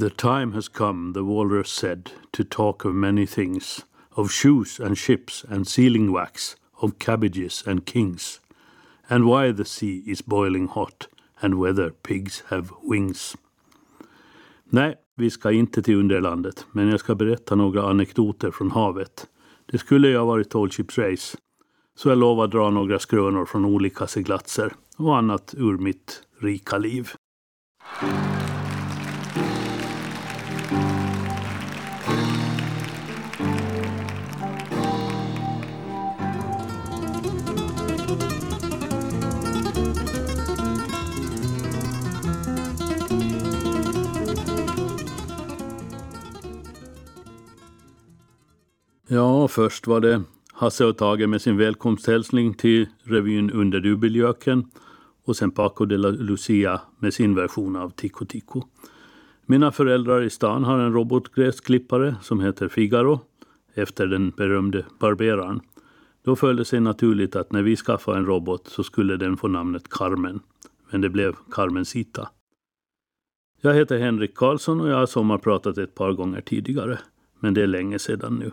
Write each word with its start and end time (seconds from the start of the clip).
The 0.00 0.08
time 0.08 0.52
has 0.52 0.68
come, 0.68 1.12
the 1.12 1.24
walrus 1.24 1.70
said, 1.70 2.10
to 2.32 2.42
talk 2.42 2.86
of 2.86 2.94
many 2.94 3.26
things, 3.26 3.84
of 4.16 4.30
shoes 4.30 4.80
and 4.80 4.96
ships 4.96 5.44
and 5.48 5.68
sealing 5.68 6.10
wax, 6.10 6.56
of 6.80 6.98
cabbages 6.98 7.62
and 7.66 7.84
kings, 7.84 8.40
and 9.10 9.26
why 9.26 9.52
the 9.52 9.64
sea 9.64 10.02
is 10.06 10.22
boiling 10.22 10.68
hot 10.68 11.06
and 11.42 11.54
whether 11.54 11.90
pigs 11.90 12.42
have 12.46 12.70
wings. 12.82 13.36
Nej, 14.64 14.94
vi 15.16 15.30
ska 15.30 15.50
inte 15.50 15.82
till 15.82 15.96
underlandet, 15.96 16.66
men 16.72 16.88
jag 16.88 17.00
ska 17.00 17.14
berätta 17.14 17.54
några 17.54 17.90
anekdoter 17.90 18.50
från 18.50 18.70
havet. 18.70 19.26
Det 19.66 19.78
skulle 19.78 20.08
ju 20.08 20.18
ha 20.18 20.24
varit 20.24 20.50
Tall 20.50 20.70
Ships 20.70 20.98
Race, 20.98 21.38
så 21.96 22.08
jag 22.08 22.18
lovar 22.18 22.46
dra 22.46 22.70
några 22.70 22.98
skrönor 22.98 23.44
från 23.44 23.64
olika 23.64 24.06
seglatser 24.06 24.72
och 24.96 25.16
annat 25.16 25.54
ur 25.58 25.78
mitt 25.78 26.22
rika 26.38 26.78
liv. 26.78 27.10
Ja, 49.12 49.48
först 49.48 49.86
var 49.86 50.00
det 50.00 50.22
Hasse 50.52 50.84
och 50.84 50.96
Tage 50.96 51.28
med 51.28 51.42
sin 51.42 51.56
välkomsthälsning 51.56 52.54
till 52.54 52.86
revyn 53.02 53.50
Under 53.50 53.80
dubbeljöken 53.80 54.70
och 55.24 55.36
sen 55.36 55.50
Paco 55.50 55.84
de 55.84 55.96
la 55.96 56.08
Lucia 56.08 56.80
med 56.98 57.14
sin 57.14 57.34
version 57.34 57.76
av 57.76 57.90
Tico 57.90 58.24
Tico. 58.24 58.62
Mina 59.46 59.72
föräldrar 59.72 60.22
i 60.22 60.30
stan 60.30 60.64
har 60.64 60.78
en 60.78 60.92
robotgräsklippare 60.92 62.16
som 62.22 62.40
heter 62.40 62.68
Figaro 62.68 63.20
efter 63.74 64.06
den 64.06 64.30
berömde 64.30 64.84
barberaren. 64.98 65.60
Då 66.24 66.36
föll 66.36 66.56
det 66.56 66.64
sig 66.64 66.80
naturligt 66.80 67.36
att 67.36 67.52
när 67.52 67.62
vi 67.62 67.76
skaffade 67.76 68.18
en 68.18 68.26
robot 68.26 68.68
så 68.68 68.82
skulle 68.82 69.16
den 69.16 69.36
få 69.36 69.48
namnet 69.48 69.88
Carmen. 69.88 70.40
Men 70.90 71.00
det 71.00 71.08
blev 71.08 71.36
Carmencita. 71.50 72.28
Jag 73.60 73.74
heter 73.74 73.98
Henrik 73.98 74.34
Karlsson 74.34 74.80
och 74.80 74.88
jag 74.88 74.96
har 74.96 75.06
sommarpratat 75.06 75.78
ett 75.78 75.94
par 75.94 76.12
gånger 76.12 76.40
tidigare. 76.40 76.98
Men 77.40 77.54
det 77.54 77.62
är 77.62 77.66
länge 77.66 77.98
sedan 77.98 78.34
nu. 78.34 78.50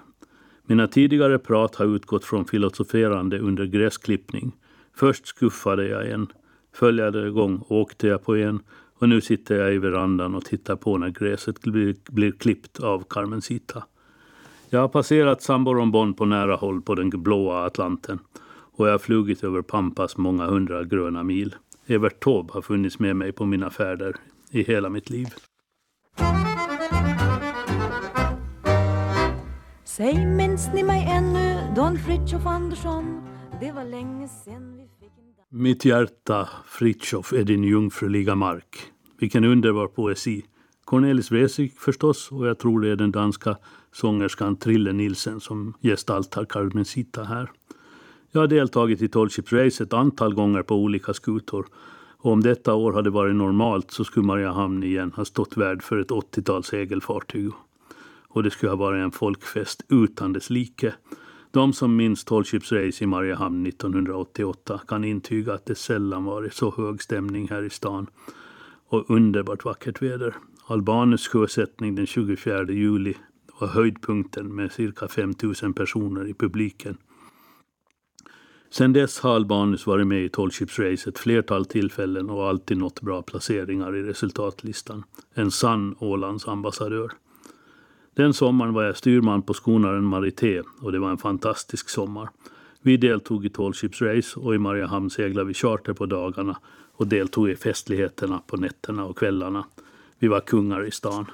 Mina 0.70 0.88
tidigare 0.88 1.40
prat 1.40 1.76
har 1.76 1.96
utgått 1.96 2.26
från 2.26 2.46
filosoferande 2.46 3.40
under 3.40 3.66
gräsklippning. 3.66 4.52
Först 4.96 5.28
skuffade 5.28 5.88
jag 5.88 6.10
en, 6.10 6.28
följande 6.74 7.30
gång 7.30 7.64
åkte 7.68 8.08
jag 8.08 8.24
på 8.24 8.36
en 8.36 8.60
och 9.00 9.10
nu 9.10 9.22
sitter 9.22 9.56
jag 9.56 9.74
i 9.74 9.78
verandan 9.78 10.36
och 10.36 10.46
tittar 10.46 10.76
på 10.76 10.98
när 10.98 11.10
gräset 11.10 11.62
blir, 11.62 11.96
blir 12.12 12.32
klippt 12.32 12.80
av 12.80 13.04
Carmencita. 13.10 13.84
Jag 14.70 14.80
har 14.80 14.88
passerat 14.88 15.42
Samborombon 15.42 16.14
på 16.14 16.26
nära 16.26 16.56
håll 16.56 16.82
på 16.82 16.96
den 16.96 17.10
blåa 17.10 17.66
Atlanten 17.66 18.20
och 18.50 18.88
jag 18.88 18.92
har 18.92 19.00
flugit 19.00 19.44
över 19.44 19.62
Pampas 19.62 20.18
många 20.18 20.46
hundra 20.46 20.84
gröna 20.84 21.24
mil. 21.24 21.56
Evert 21.86 22.20
Taube 22.24 22.54
har 22.54 22.62
funnits 22.62 23.00
med 23.00 23.16
mig 23.16 23.32
på 23.32 23.46
mina 23.46 23.70
färder 23.70 24.16
i 24.52 24.64
hela 24.64 24.90
mitt 24.90 25.10
liv. 25.10 25.28
Säg, 29.98 30.26
minns 30.26 30.70
ni 30.74 30.84
mig 30.84 31.08
ännu, 31.10 31.74
Don 31.76 31.98
Fritiof 31.98 32.46
Andersson? 32.46 33.22
Det 33.60 33.72
var 33.72 33.84
länge 33.84 34.28
sen 34.28 34.78
vi 34.78 34.84
fick 35.00 35.12
en... 35.52 35.62
Mitt 35.62 35.86
hjärta, 35.86 36.50
Fritiof, 36.66 37.34
är 37.34 37.44
din 37.44 37.64
jungfruliga 37.64 38.36
mark. 38.36 38.78
Vilken 39.20 39.44
underbar 39.44 39.88
poesi. 39.88 40.46
Cornelis 40.86 41.32
Vreeswijk 41.32 41.80
förstås, 41.80 42.32
och 42.32 42.48
jag 42.48 42.60
tror 42.60 42.82
det 42.82 42.90
är 42.90 42.96
den 42.96 43.12
danska 43.12 43.58
sångerskan 43.92 44.56
Trille 44.56 44.94
Nielsen 44.94 45.40
som 45.40 45.74
gestaltar 45.82 46.46
Carmencita 46.46 47.24
här. 47.24 47.52
Jag 48.32 48.42
har 48.42 48.48
deltagit 48.48 49.02
i 49.02 49.08
Tall 49.08 49.30
Ships 49.30 49.54
Race 49.54 49.84
ett 49.84 49.94
antal 49.94 50.34
gånger 50.34 50.64
på 50.64 50.76
olika 50.76 51.14
skutor. 51.14 51.68
Och 52.18 52.32
om 52.32 52.44
detta 52.44 52.74
år 52.74 52.94
hade 52.94 53.10
varit 53.10 53.36
normalt 53.36 53.92
så 53.92 54.04
skulle 54.04 54.26
Mariehamn 54.26 54.84
igen 54.84 55.12
ha 55.16 55.26
stått 55.26 55.58
värd 55.58 55.84
för 55.84 55.98
ett 55.98 56.10
80-tal 56.10 56.64
segelfartyg 56.64 57.52
och 58.38 58.44
det 58.44 58.52
skulle 58.52 58.70
ha 58.70 58.76
varit 58.76 59.04
en 59.04 59.12
folkfest 59.12 59.86
utan 59.90 60.34
dess 60.34 60.50
like. 60.50 60.94
De 61.52 61.74
som 61.74 61.96
minns 61.96 62.24
Tall 62.24 62.44
Ships 62.44 62.72
Race 62.72 63.04
i 63.04 63.08
Mariehamn 63.08 63.66
1988 63.66 64.82
kan 64.88 65.04
intyga 65.04 65.54
att 65.54 65.66
det 65.66 65.76
sällan 65.76 66.24
varit 66.24 66.54
så 66.54 66.74
hög 66.78 67.02
stämning 67.02 67.48
här 67.50 67.64
i 67.64 67.70
stan 67.70 68.08
och 68.88 69.10
underbart 69.10 69.66
vackert 69.66 70.02
väder. 70.02 70.36
Albanus 70.68 71.28
sjösättning 71.28 71.96
den 71.96 72.06
24 72.06 72.64
juli 72.64 73.14
var 73.60 73.68
höjdpunkten 73.68 74.56
med 74.56 74.72
cirka 74.72 75.08
5 75.08 75.34
000 75.64 75.74
personer 75.74 76.28
i 76.28 76.34
publiken. 76.34 76.98
Sedan 78.70 78.94
dess 78.94 79.20
har 79.20 79.36
Albanus 79.36 79.88
varit 79.88 80.08
med 80.08 80.26
i 80.26 80.30
Tall 80.30 80.52
Ships 80.52 80.80
Race 80.80 81.10
ett 81.10 81.20
flertal 81.20 81.66
tillfällen 81.66 82.30
och 82.30 82.48
alltid 82.48 82.78
nått 82.78 83.02
bra 83.02 83.22
placeringar 83.22 83.96
i 83.96 84.04
resultatlistan. 84.04 85.04
En 85.34 85.52
sann 85.52 85.96
Ålands 86.00 86.48
ambassadör. 86.48 87.12
Den 88.18 88.34
sommaren 88.34 88.74
var 88.74 88.84
jag 88.84 88.98
styrman 88.98 89.42
på 89.42 89.54
skonaren 89.54 90.04
Marité 90.04 90.62
och 90.82 90.92
det 90.92 91.00
var 91.00 91.10
en 91.10 91.18
fantastisk 91.18 91.90
sommar. 91.90 92.30
Vi 92.82 92.98
deltog 92.98 93.46
i 93.46 93.50
Tall 93.50 93.74
Ships 93.74 94.02
Race 94.02 94.40
och 94.40 94.56
i 94.56 94.58
Mariehamn 94.58 95.10
seglade 95.10 95.48
vi 95.48 95.54
charter 95.54 95.94
på 95.94 96.06
dagarna 96.06 96.58
och 96.94 97.08
deltog 97.08 97.50
i 97.50 97.56
festligheterna 97.56 98.42
på 98.48 98.58
nätterna 98.58 99.06
och 99.06 99.18
kvällarna. 99.18 99.66
Vi 100.20 100.28
var 100.28 100.40
kungar 100.40 100.88
i 100.88 100.92
stan. 100.92 101.26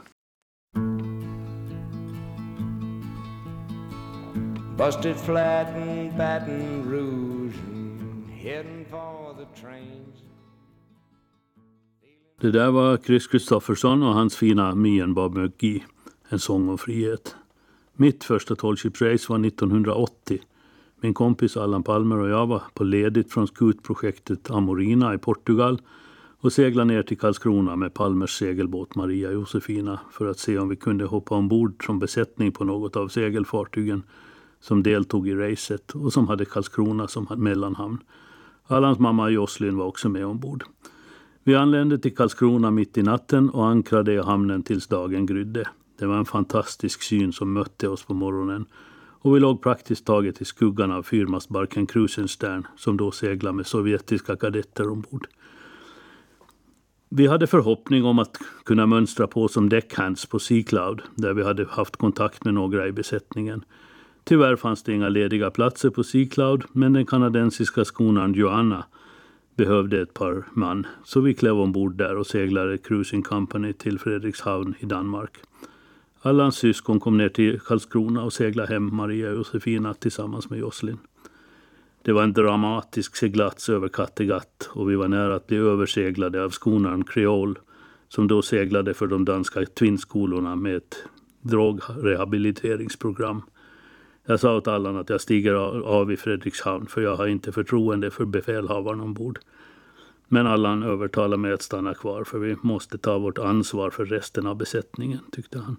Busted 4.77 5.15
flat 5.15 5.67
in 5.77 6.11
Baton 6.17 6.91
Rouge 6.91 7.55
heading 8.43 8.85
for 8.89 9.33
the 9.33 9.61
trains 9.61 10.23
Det 12.41 12.51
där 12.51 12.71
var 12.71 12.97
Chris 12.97 13.27
Kristoffersson 13.27 14.03
och 14.03 14.13
hans 14.13 14.37
fina 14.37 14.75
Mien 14.75 15.13
Bob 15.13 15.37
McGee. 15.37 15.83
En 16.33 16.39
sång 16.39 16.69
om 16.69 16.77
frihet. 16.77 17.35
Mitt 17.93 18.23
första 18.23 18.55
tallship-race 18.55 19.29
var 19.29 19.45
1980. 19.45 20.39
Min 21.01 21.13
kompis 21.13 21.57
Allan 21.57 21.83
Palmer 21.83 22.17
och 22.17 22.29
jag 22.29 22.47
var 22.47 22.63
på 22.73 22.83
ledigt 22.83 23.33
från 23.33 23.47
skutprojektet 23.47 24.51
Amorina 24.51 25.13
i 25.13 25.17
Portugal 25.17 25.81
och 26.39 26.53
seglade 26.53 26.93
ner 26.93 27.03
till 27.03 27.17
Karlskrona 27.17 27.75
med 27.75 27.93
Palmers 27.93 28.37
segelbåt 28.37 28.95
Maria 28.95 29.31
Josefina 29.31 29.99
för 30.11 30.25
att 30.25 30.39
se 30.39 30.57
om 30.57 30.69
vi 30.69 30.75
kunde 30.75 31.05
hoppa 31.05 31.35
ombord 31.35 31.85
som 31.85 31.99
besättning 31.99 32.51
på 32.51 32.63
något 32.63 32.95
av 32.95 33.07
segelfartygen 33.07 34.03
som 34.59 34.83
deltog 34.83 35.27
i 35.27 35.35
racet 35.35 35.91
och 35.91 36.13
som 36.13 36.27
hade 36.27 36.45
Karlskrona 36.45 37.07
som 37.07 37.27
mellanhamn. 37.37 37.97
Allans 38.67 38.99
mamma 38.99 39.29
Jocelyn 39.29 39.77
var 39.77 39.85
också 39.85 40.09
med 40.09 40.25
ombord. 40.25 40.63
Vi 41.43 41.55
anlände 41.55 41.97
till 41.97 42.15
Karlskrona 42.15 42.71
mitt 42.71 42.97
i 42.97 43.03
natten 43.03 43.49
och 43.49 43.67
ankrade 43.67 44.13
i 44.13 44.17
hamnen 44.17 44.63
tills 44.63 44.87
dagen 44.87 45.25
grydde. 45.25 45.67
Det 46.03 46.07
var 46.07 46.17
en 46.17 46.25
fantastisk 46.25 47.01
syn 47.01 47.33
som 47.33 47.53
mötte 47.53 47.89
oss 47.89 48.03
på 48.03 48.13
morgonen 48.13 48.65
och 49.21 49.35
vi 49.35 49.39
låg 49.39 49.61
praktiskt 49.61 50.05
taget 50.05 50.41
i 50.41 50.45
skuggan 50.45 50.91
av 50.91 51.03
fyrmastbarken 51.03 51.85
Krusenstern 51.87 52.67
som 52.77 52.97
då 52.97 53.11
seglade 53.11 53.55
med 53.55 53.67
sovjetiska 53.67 54.35
kadetter 54.35 54.89
ombord. 54.89 55.27
Vi 57.09 57.27
hade 57.27 57.47
förhoppning 57.47 58.05
om 58.05 58.19
att 58.19 58.37
kunna 58.65 58.85
mönstra 58.85 59.27
på 59.27 59.47
som 59.47 59.69
deckhands 59.69 60.25
på 60.25 60.39
Sea 60.39 60.63
Cloud 60.63 61.01
där 61.15 61.33
vi 61.33 61.43
hade 61.43 61.65
haft 61.65 61.95
kontakt 61.95 62.45
med 62.45 62.53
några 62.53 62.87
i 62.87 62.91
besättningen. 62.91 63.65
Tyvärr 64.23 64.55
fanns 64.55 64.83
det 64.83 64.93
inga 64.93 65.09
lediga 65.09 65.51
platser 65.51 65.89
på 65.89 66.03
Sea 66.03 66.27
Cloud 66.29 66.63
men 66.71 66.93
den 66.93 67.05
kanadensiska 67.05 67.85
skonan 67.85 68.33
Joanna 68.33 68.85
behövde 69.55 70.01
ett 70.01 70.13
par 70.13 70.45
man 70.53 70.87
så 71.03 71.21
vi 71.21 71.33
klev 71.33 71.59
ombord 71.59 71.95
där 71.95 72.15
och 72.15 72.27
seglade 72.27 72.77
Cruising 72.77 73.23
Company 73.23 73.73
till 73.73 73.99
Fredrikshavn 73.99 74.75
i 74.79 74.85
Danmark. 74.85 75.37
Alla 76.25 76.43
hans 76.43 76.55
syskon 76.55 76.99
kom 76.99 77.17
ner 77.17 77.29
till 77.29 77.59
Karlskrona 77.59 78.23
och 78.23 78.33
seglade 78.33 78.73
hem 78.73 78.95
Maria 78.95 79.31
Josefina 79.31 79.93
tillsammans 79.93 80.49
med 80.49 80.59
Jocelyn. 80.59 80.97
Det 82.01 82.11
var 82.11 82.23
en 82.23 82.33
dramatisk 82.33 83.15
seglats 83.15 83.69
över 83.69 83.87
Kattegatt 83.87 84.69
och 84.73 84.89
vi 84.89 84.95
var 84.95 85.07
nära 85.07 85.35
att 85.35 85.47
bli 85.47 85.57
överseglade 85.57 86.43
av 86.43 86.49
skonaren 86.49 87.03
Creole 87.03 87.55
som 88.09 88.27
då 88.27 88.41
seglade 88.41 88.93
för 88.93 89.07
de 89.07 89.25
danska 89.25 89.65
tvinnskolorna 89.65 90.55
med 90.55 90.75
ett 90.75 91.03
drogrehabiliteringsprogram. 91.41 93.41
Jag 94.25 94.39
sa 94.39 94.57
åt 94.57 94.67
Allan 94.67 94.97
att 94.97 95.09
jag 95.09 95.21
stiger 95.21 95.53
av 95.83 96.11
i 96.11 96.17
Fredrikshamn 96.17 96.85
för 96.85 97.01
jag 97.01 97.15
har 97.15 97.27
inte 97.27 97.51
förtroende 97.51 98.11
för 98.11 98.25
befälhavaren 98.25 99.01
ombord. 99.01 99.39
Men 100.27 100.47
Allan 100.47 100.83
övertalade 100.83 101.37
mig 101.37 101.53
att 101.53 101.61
stanna 101.61 101.93
kvar 101.93 102.23
för 102.23 102.39
vi 102.39 102.55
måste 102.61 102.97
ta 102.97 103.17
vårt 103.17 103.37
ansvar 103.37 103.89
för 103.89 104.05
resten 104.05 104.47
av 104.47 104.55
besättningen, 104.55 105.19
tyckte 105.31 105.59
han. 105.59 105.77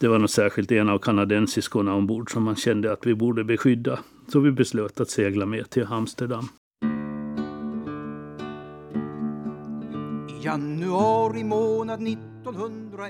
Det 0.00 0.08
var 0.08 0.18
nog 0.18 0.30
särskilt 0.30 0.72
en 0.72 0.88
av 0.88 0.98
kanadensiskorna 0.98 1.94
ombord 1.94 2.32
som 2.32 2.42
man 2.42 2.56
kände 2.56 2.92
att 2.92 3.06
vi 3.06 3.14
borde 3.14 3.44
beskydda. 3.44 3.98
Så 4.32 4.40
vi 4.40 4.50
beslöt 4.50 5.00
att 5.00 5.10
segla 5.10 5.46
med 5.46 5.70
till 5.70 5.86
Amsterdam. 5.90 6.48
I 10.28 10.44
januari 10.44 11.44
månad 11.44 12.08
1911 12.08 13.02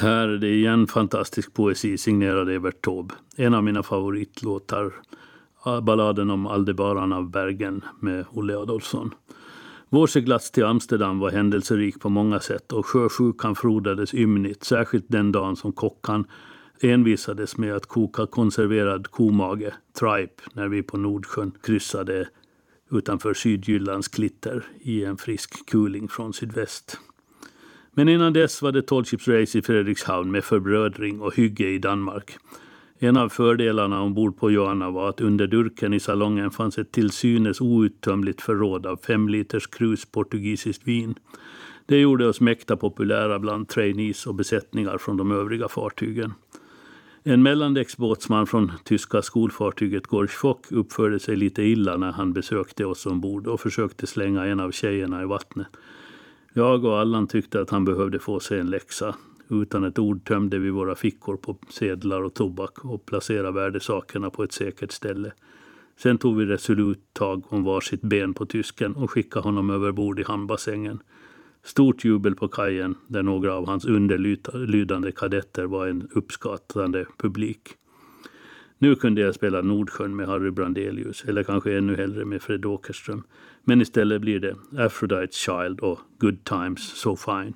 Här 0.00 0.28
är 0.28 0.38
det 0.38 0.48
igen 0.48 0.86
fantastisk 0.86 1.54
poesi 1.54 1.98
signerad 1.98 2.48
Evert 2.48 2.84
Taube. 2.84 3.14
En 3.36 3.54
av 3.54 3.64
mina 3.64 3.82
favoritlåtar, 3.82 4.92
balladen 5.82 6.30
om 6.30 6.46
Aldebaran 6.46 7.12
av 7.12 7.30
Bergen 7.30 7.84
med 8.00 8.24
Olle 8.30 8.56
Adolfsson. 8.56 9.14
Vår 9.92 10.06
seglats 10.06 10.50
till 10.50 10.64
Amsterdam 10.64 11.18
var 11.18 11.30
händelserik 11.30 12.00
på 12.00 12.08
många 12.08 12.40
sätt 12.40 12.72
och 12.72 12.86
sjösjukan 12.86 13.54
frodades 13.54 14.14
ymnigt, 14.14 14.64
särskilt 14.64 15.04
den 15.08 15.32
dagen 15.32 15.56
som 15.56 15.72
kockan 15.72 16.24
envisades 16.80 17.56
med 17.56 17.76
att 17.76 17.86
koka 17.86 18.26
konserverad 18.26 19.06
komage, 19.10 19.72
tripe, 19.98 20.42
när 20.52 20.68
vi 20.68 20.82
på 20.82 20.96
Nordsjön 20.96 21.52
kryssade 21.62 22.28
utanför 22.90 23.34
Sydjyllands 23.34 24.08
klitter 24.08 24.64
i 24.80 25.04
en 25.04 25.16
frisk 25.16 25.70
kuling 25.70 26.08
från 26.08 26.32
sydväst. 26.32 26.98
Men 27.94 28.08
innan 28.08 28.32
dess 28.32 28.62
var 28.62 28.72
det 28.72 28.82
tolvchipsrace 28.82 29.58
i 29.58 29.62
Fredrikshavn 29.62 30.30
med 30.30 30.44
förbrödring 30.44 31.20
och 31.20 31.36
hygge 31.36 31.68
i 31.68 31.78
Danmark. 31.78 32.36
En 33.02 33.16
av 33.16 33.28
fördelarna 33.28 34.02
ombord 34.02 34.36
på 34.36 34.50
Joanna 34.50 34.90
var 34.90 35.08
att 35.08 35.20
under 35.20 35.46
durken 35.46 35.94
i 35.94 36.00
salongen 36.00 36.50
fanns 36.50 36.78
ett 36.78 36.92
till 36.92 37.10
synes 37.10 37.60
outtömligt 37.60 38.40
förråd 38.40 38.86
av 38.86 38.96
fem 38.96 39.28
liters 39.28 39.66
krus 39.66 40.04
portugisiskt 40.04 40.88
vin. 40.88 41.14
Det 41.86 41.98
gjorde 41.98 42.28
oss 42.28 42.40
mäkta 42.40 42.76
populära 42.76 43.38
bland 43.38 43.68
trainees 43.68 44.26
och 44.26 44.34
besättningar 44.34 44.98
från 44.98 45.16
de 45.16 45.32
övriga 45.32 45.68
fartygen. 45.68 46.34
En 47.22 47.42
mellandäcksbåtsman 47.42 48.46
från 48.46 48.72
tyska 48.84 49.22
skolfartyget 49.22 50.06
Gorschfock 50.06 50.72
uppförde 50.72 51.20
sig 51.20 51.36
lite 51.36 51.62
illa 51.62 51.96
när 51.96 52.12
han 52.12 52.32
besökte 52.32 52.84
oss 52.84 53.06
ombord 53.06 53.46
och 53.46 53.60
försökte 53.60 54.06
slänga 54.06 54.46
en 54.46 54.60
av 54.60 54.70
tjejerna 54.70 55.22
i 55.22 55.26
vattnet. 55.26 55.68
Jag 56.52 56.84
och 56.84 56.98
Allan 56.98 57.26
tyckte 57.26 57.60
att 57.60 57.70
han 57.70 57.84
behövde 57.84 58.18
få 58.18 58.40
sig 58.40 58.60
en 58.60 58.70
läxa. 58.70 59.14
Utan 59.50 59.84
ett 59.84 59.98
ord 59.98 60.24
tömde 60.24 60.58
vi 60.58 60.70
våra 60.70 60.94
fickor 60.94 61.36
på 61.36 61.58
sedlar 61.68 62.22
och 62.22 62.34
tobak 62.34 62.84
och 62.84 63.06
placerade 63.06 63.52
värdesakerna 63.52 64.30
på 64.30 64.42
ett 64.42 64.52
säkert 64.52 64.92
ställe. 64.92 65.32
Sen 65.96 66.18
tog 66.18 66.36
vi 66.36 66.44
resolut 66.46 66.98
tag 67.12 67.52
om 67.52 67.64
varsitt 67.64 68.02
ben 68.02 68.34
på 68.34 68.46
tysken 68.46 68.94
och 68.94 69.10
skickade 69.10 69.42
honom 69.42 69.70
över 69.70 69.92
bord 69.92 70.20
i 70.20 70.22
hamnbassängen. 70.22 71.02
Stort 71.62 72.04
jubel 72.04 72.34
på 72.34 72.48
kajen 72.48 72.94
där 73.06 73.22
några 73.22 73.54
av 73.54 73.66
hans 73.66 73.84
underlydande 73.84 75.12
kadetter 75.12 75.64
var 75.64 75.86
en 75.86 76.08
uppskattande 76.14 77.06
publik. 77.18 77.68
Nu 78.78 78.94
kunde 78.94 79.20
jag 79.20 79.34
spela 79.34 79.62
Nordsjön 79.62 80.16
med 80.16 80.26
Harry 80.26 80.50
Brandelius, 80.50 81.24
eller 81.24 81.42
kanske 81.42 81.78
ännu 81.78 81.96
hellre 81.96 82.24
med 82.24 82.42
Fred 82.42 82.64
Åkerström. 82.64 83.22
Men 83.64 83.80
istället 83.80 84.20
blir 84.20 84.40
det 84.40 84.56
Aphrodite's 84.70 85.32
Child 85.32 85.80
och 85.80 86.00
Good 86.18 86.44
Times 86.44 86.80
So 86.80 87.16
Fine. 87.16 87.54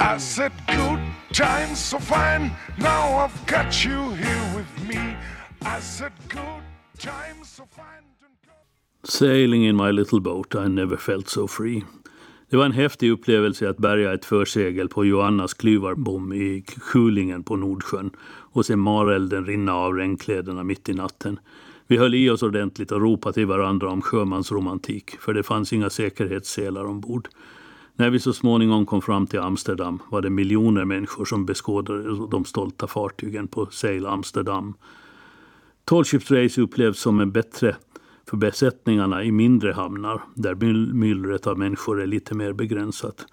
I 0.00 0.18
said 0.18 0.52
good 0.66 1.00
times 1.32 1.78
so 1.78 1.98
fine 1.98 2.50
Now 2.78 3.26
I've 3.26 3.46
got 3.46 3.84
you 3.84 4.10
here 4.10 4.56
with 4.56 4.88
me 4.88 5.16
I 5.62 5.80
said 5.80 6.12
good 6.28 6.62
times 6.98 7.48
so 7.56 7.64
fine 7.76 8.04
Sailing 9.04 9.64
in 9.64 9.76
my 9.76 9.90
little 9.90 10.20
boat 10.20 10.54
I 10.54 10.68
never 10.68 10.96
felt 10.96 11.28
so 11.28 11.48
free. 11.48 11.84
Det 12.50 12.56
var 12.56 12.64
en 12.64 12.72
häftig 12.72 13.10
upplevelse 13.10 13.70
att 13.70 13.76
bärga 13.76 14.12
ett 14.14 14.24
försegel 14.24 14.88
på 14.88 15.04
Joannas 15.04 15.54
klyvarbom 15.54 16.32
i 16.32 16.64
Kulingen 16.92 17.42
på 17.42 17.56
Nordsjön 17.56 18.10
och 18.52 18.66
se 18.66 18.76
marelden 18.76 19.46
rinna 19.46 19.74
av 19.74 19.94
regnkläderna 19.94 20.64
mitt 20.64 20.88
i 20.88 20.94
natten. 20.94 21.38
Vi 21.86 21.96
höll 21.96 22.14
i 22.14 22.30
oss 22.30 22.42
ordentligt 22.42 22.92
och 22.92 23.00
ropade 23.00 23.34
till 23.34 23.46
varandra 23.46 23.90
om 23.90 24.02
sjömansromantik, 24.02 25.10
för 25.20 25.34
det 25.34 25.42
fanns 25.42 25.72
inga 25.72 25.90
säkerhetsselar 25.90 26.84
ombord. 26.84 27.28
När 27.98 28.10
vi 28.10 28.20
så 28.20 28.32
småningom 28.32 28.86
kom 28.86 29.02
fram 29.02 29.26
till 29.26 29.40
Amsterdam 29.40 30.02
var 30.10 30.22
det 30.22 30.30
miljoner 30.30 30.84
människor 30.84 31.24
som 31.24 31.46
beskådade 31.46 32.26
de 32.26 32.44
stolta 32.44 32.86
fartygen 32.86 33.48
på 33.48 33.66
Sail 33.66 34.06
Amsterdam. 34.06 34.74
Tallshipsrace 35.84 36.60
upplevs 36.60 37.00
som 37.00 37.20
en 37.20 37.32
bättre 37.32 37.76
för 38.30 38.36
besättningarna 38.36 39.24
i 39.24 39.32
mindre 39.32 39.72
hamnar 39.72 40.22
där 40.34 40.54
myllret 40.94 41.46
av 41.46 41.58
människor 41.58 42.02
är 42.02 42.06
lite 42.06 42.34
mer 42.34 42.52
begränsat. 42.52 43.26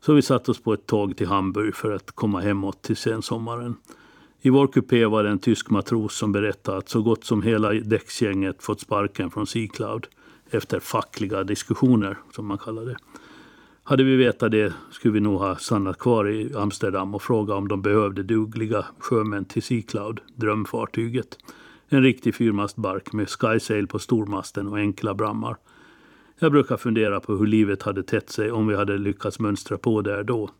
Så 0.00 0.12
vi 0.12 0.22
satte 0.22 0.50
oss 0.50 0.62
på 0.62 0.72
ett 0.72 0.86
tåg 0.86 1.16
till 1.16 1.26
Hamburg 1.26 1.74
för 1.74 1.92
att 1.92 2.12
komma 2.12 2.40
hemåt 2.40 2.82
till 2.82 2.96
sensommaren. 2.96 3.76
I 4.40 4.50
vår 4.50 4.66
kupé 4.66 5.06
var 5.06 5.24
det 5.24 5.30
en 5.30 5.38
tysk 5.38 5.70
matros 5.70 6.16
som 6.16 6.32
berättade 6.32 6.78
att 6.78 6.88
så 6.88 7.02
gott 7.02 7.24
som 7.24 7.42
hela 7.42 7.72
däcksgänget 7.72 8.62
fått 8.62 8.80
sparken 8.80 9.30
från 9.30 9.46
Sea 9.46 9.68
Cloud 9.68 10.06
efter 10.50 10.80
fackliga 10.80 11.44
diskussioner, 11.44 12.18
som 12.32 12.46
man 12.46 12.58
kallar 12.58 12.84
det. 12.84 12.96
Hade 13.90 14.04
vi 14.04 14.16
vetat 14.16 14.50
det 14.50 14.72
skulle 14.90 15.14
vi 15.14 15.20
nog 15.20 15.38
ha 15.38 15.56
stannat 15.56 15.98
kvar 15.98 16.28
i 16.28 16.54
Amsterdam 16.54 17.14
och 17.14 17.22
frågat 17.22 17.56
om 17.56 17.68
de 17.68 17.82
behövde 17.82 18.22
dugliga 18.22 18.86
sjömän 18.98 19.44
till 19.44 19.62
Sea 19.62 19.82
Cloud, 19.82 20.20
drömfartyget. 20.34 21.38
En 21.88 22.02
riktig 22.02 22.34
fyrmastbark 22.34 23.12
med 23.12 23.28
skysail 23.28 23.86
på 23.86 23.98
stormasten 23.98 24.68
och 24.68 24.78
enkla 24.78 25.14
brammar. 25.14 25.56
Jag 26.38 26.52
brukar 26.52 26.76
fundera 26.76 27.20
på 27.20 27.36
hur 27.36 27.46
livet 27.46 27.82
hade 27.82 28.02
tätt 28.02 28.30
sig 28.30 28.52
om 28.52 28.66
vi 28.66 28.76
hade 28.76 28.98
lyckats 28.98 29.38
mönstra 29.38 29.78
på 29.78 30.02
där 30.02 30.22
då. 30.22 30.50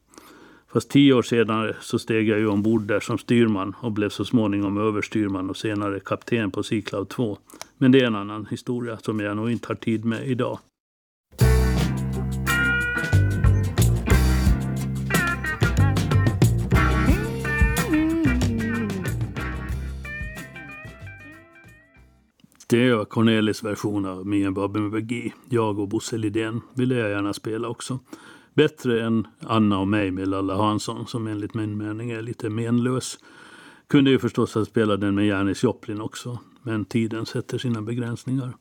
Fast 0.73 0.91
tio 0.91 1.13
år 1.13 1.23
senare 1.23 1.77
så 1.81 1.99
steg 1.99 2.29
jag 2.29 2.39
ju 2.39 2.49
ombord 2.49 2.83
där 2.83 3.01
som 3.01 3.19
styrman 3.19 3.75
och 3.81 3.93
blev 3.93 4.09
så 4.09 4.25
småningom 4.25 4.79
överstyrman 4.79 5.51
och 5.51 5.57
senare 5.57 6.01
kapten 6.01 6.51
på 6.51 6.63
Sea 6.63 6.83
Cloud 6.83 7.09
2. 7.09 7.39
Men 7.79 7.93
det 7.93 8.01
är 8.01 8.07
en 8.07 8.15
annan 8.15 8.47
historia 8.47 8.99
som 8.99 9.21
jag 9.21 9.37
nog 9.37 9.51
inte 9.51 9.69
har 9.69 9.75
tid 9.75 10.05
med 10.05 10.29
idag. 10.29 10.59
Det 22.71 22.95
var 22.95 23.05
Cornelis 23.05 23.65
version 23.65 24.07
av 24.07 24.27
Me 24.27 24.47
and 24.47 24.55
Bobby 24.55 24.81
McGee. 24.81 25.33
Jag 25.49 25.79
och 25.79 25.89
Bosse 25.89 26.19
Lidén 26.19 26.61
ville 26.75 26.95
jag 26.95 27.11
gärna 27.11 27.33
spela 27.33 27.69
också. 27.69 27.99
Bättre 28.55 29.03
än 29.03 29.27
Anna 29.41 29.79
och 29.79 29.89
mig 29.89 30.11
med 30.11 30.29
Lalla 30.29 30.57
Hansson 30.57 31.07
som 31.07 31.27
enligt 31.27 31.55
min 31.55 31.79
mening 31.79 32.11
är 32.11 32.23
lite 32.23 32.51
menlös. 32.51 33.19
Kunde 33.87 34.11
ju 34.11 34.19
förstås 34.19 34.55
ha 34.55 34.65
spelat 34.65 35.01
den 35.01 35.15
med 35.15 35.27
Janis 35.27 35.63
Joplin 35.63 36.01
också, 36.01 36.39
men 36.63 36.85
tiden 36.85 37.27
sätter 37.27 37.59
sina 37.59 37.83
begränsningar. 37.83 38.57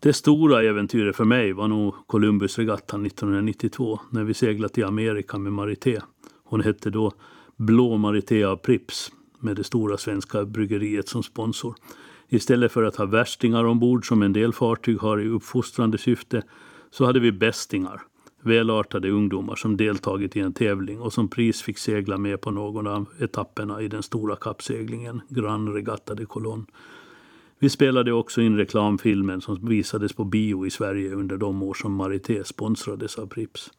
Det 0.00 0.12
stora 0.12 0.62
äventyret 0.62 1.16
för 1.16 1.24
mig 1.24 1.52
var 1.52 1.68
nog 1.68 1.94
Columbusregattan 2.06 3.06
1992 3.06 4.00
när 4.10 4.24
vi 4.24 4.34
seglade 4.34 4.74
till 4.74 4.84
Amerika 4.84 5.38
med 5.38 5.52
Marité. 5.52 6.00
Hon 6.44 6.60
hette 6.60 6.90
då 6.90 7.12
Blå 7.56 7.96
Marité 7.96 8.44
av 8.44 8.56
Prips 8.56 9.12
med 9.40 9.56
det 9.56 9.64
stora 9.64 9.96
svenska 9.96 10.44
bryggeriet 10.44 11.08
som 11.08 11.22
sponsor. 11.22 11.74
Istället 12.28 12.72
för 12.72 12.82
att 12.82 12.96
ha 12.96 13.06
värstingar 13.06 13.64
ombord 13.64 14.08
som 14.08 14.22
en 14.22 14.32
del 14.32 14.52
fartyg 14.52 14.98
har 14.98 15.20
i 15.20 15.28
uppfostrande 15.28 15.98
syfte 15.98 16.42
så 16.90 17.04
hade 17.04 17.20
vi 17.20 17.32
bästingar, 17.32 18.02
välartade 18.42 19.10
ungdomar 19.10 19.56
som 19.56 19.76
deltagit 19.76 20.36
i 20.36 20.40
en 20.40 20.52
tävling 20.52 21.00
och 21.00 21.12
som 21.12 21.28
pris 21.28 21.62
fick 21.62 21.78
segla 21.78 22.18
med 22.18 22.40
på 22.40 22.50
någon 22.50 22.86
av 22.86 23.08
etapperna 23.20 23.82
i 23.82 23.88
den 23.88 24.02
stora 24.02 24.36
kappseglingen 24.36 25.20
Grand 25.28 25.74
Regatta 25.74 26.14
de 26.14 26.24
Colón. 26.24 26.66
Vi 27.58 27.68
spelade 27.68 28.12
också 28.12 28.40
in 28.40 28.56
reklamfilmen 28.56 29.40
som 29.40 29.68
visades 29.68 30.12
på 30.12 30.24
bio 30.24 30.66
i 30.66 30.70
Sverige 30.70 31.14
under 31.14 31.36
de 31.36 31.62
år 31.62 31.74
som 31.74 31.94
Marité 31.94 32.44
sponsrades 32.44 33.18
av 33.18 33.26
Prips. 33.26 33.70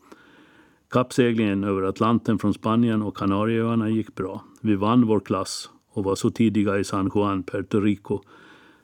Kappseglingen 0.89 1.63
över 1.63 1.83
Atlanten 1.83 2.39
från 2.39 2.53
Spanien 2.53 3.01
och 3.01 3.17
Kanarieöarna 3.17 3.89
gick 3.89 4.15
bra. 4.15 4.43
Vi 4.61 4.75
vann 4.75 5.07
vår 5.07 5.19
klass 5.19 5.69
och 5.97 6.03
var 6.03 6.15
så 6.15 6.29
tidiga 6.29 6.77
i 6.77 6.83
San 6.83 7.11
Juan, 7.15 7.43
Puerto 7.43 7.79
Rico 7.79 8.21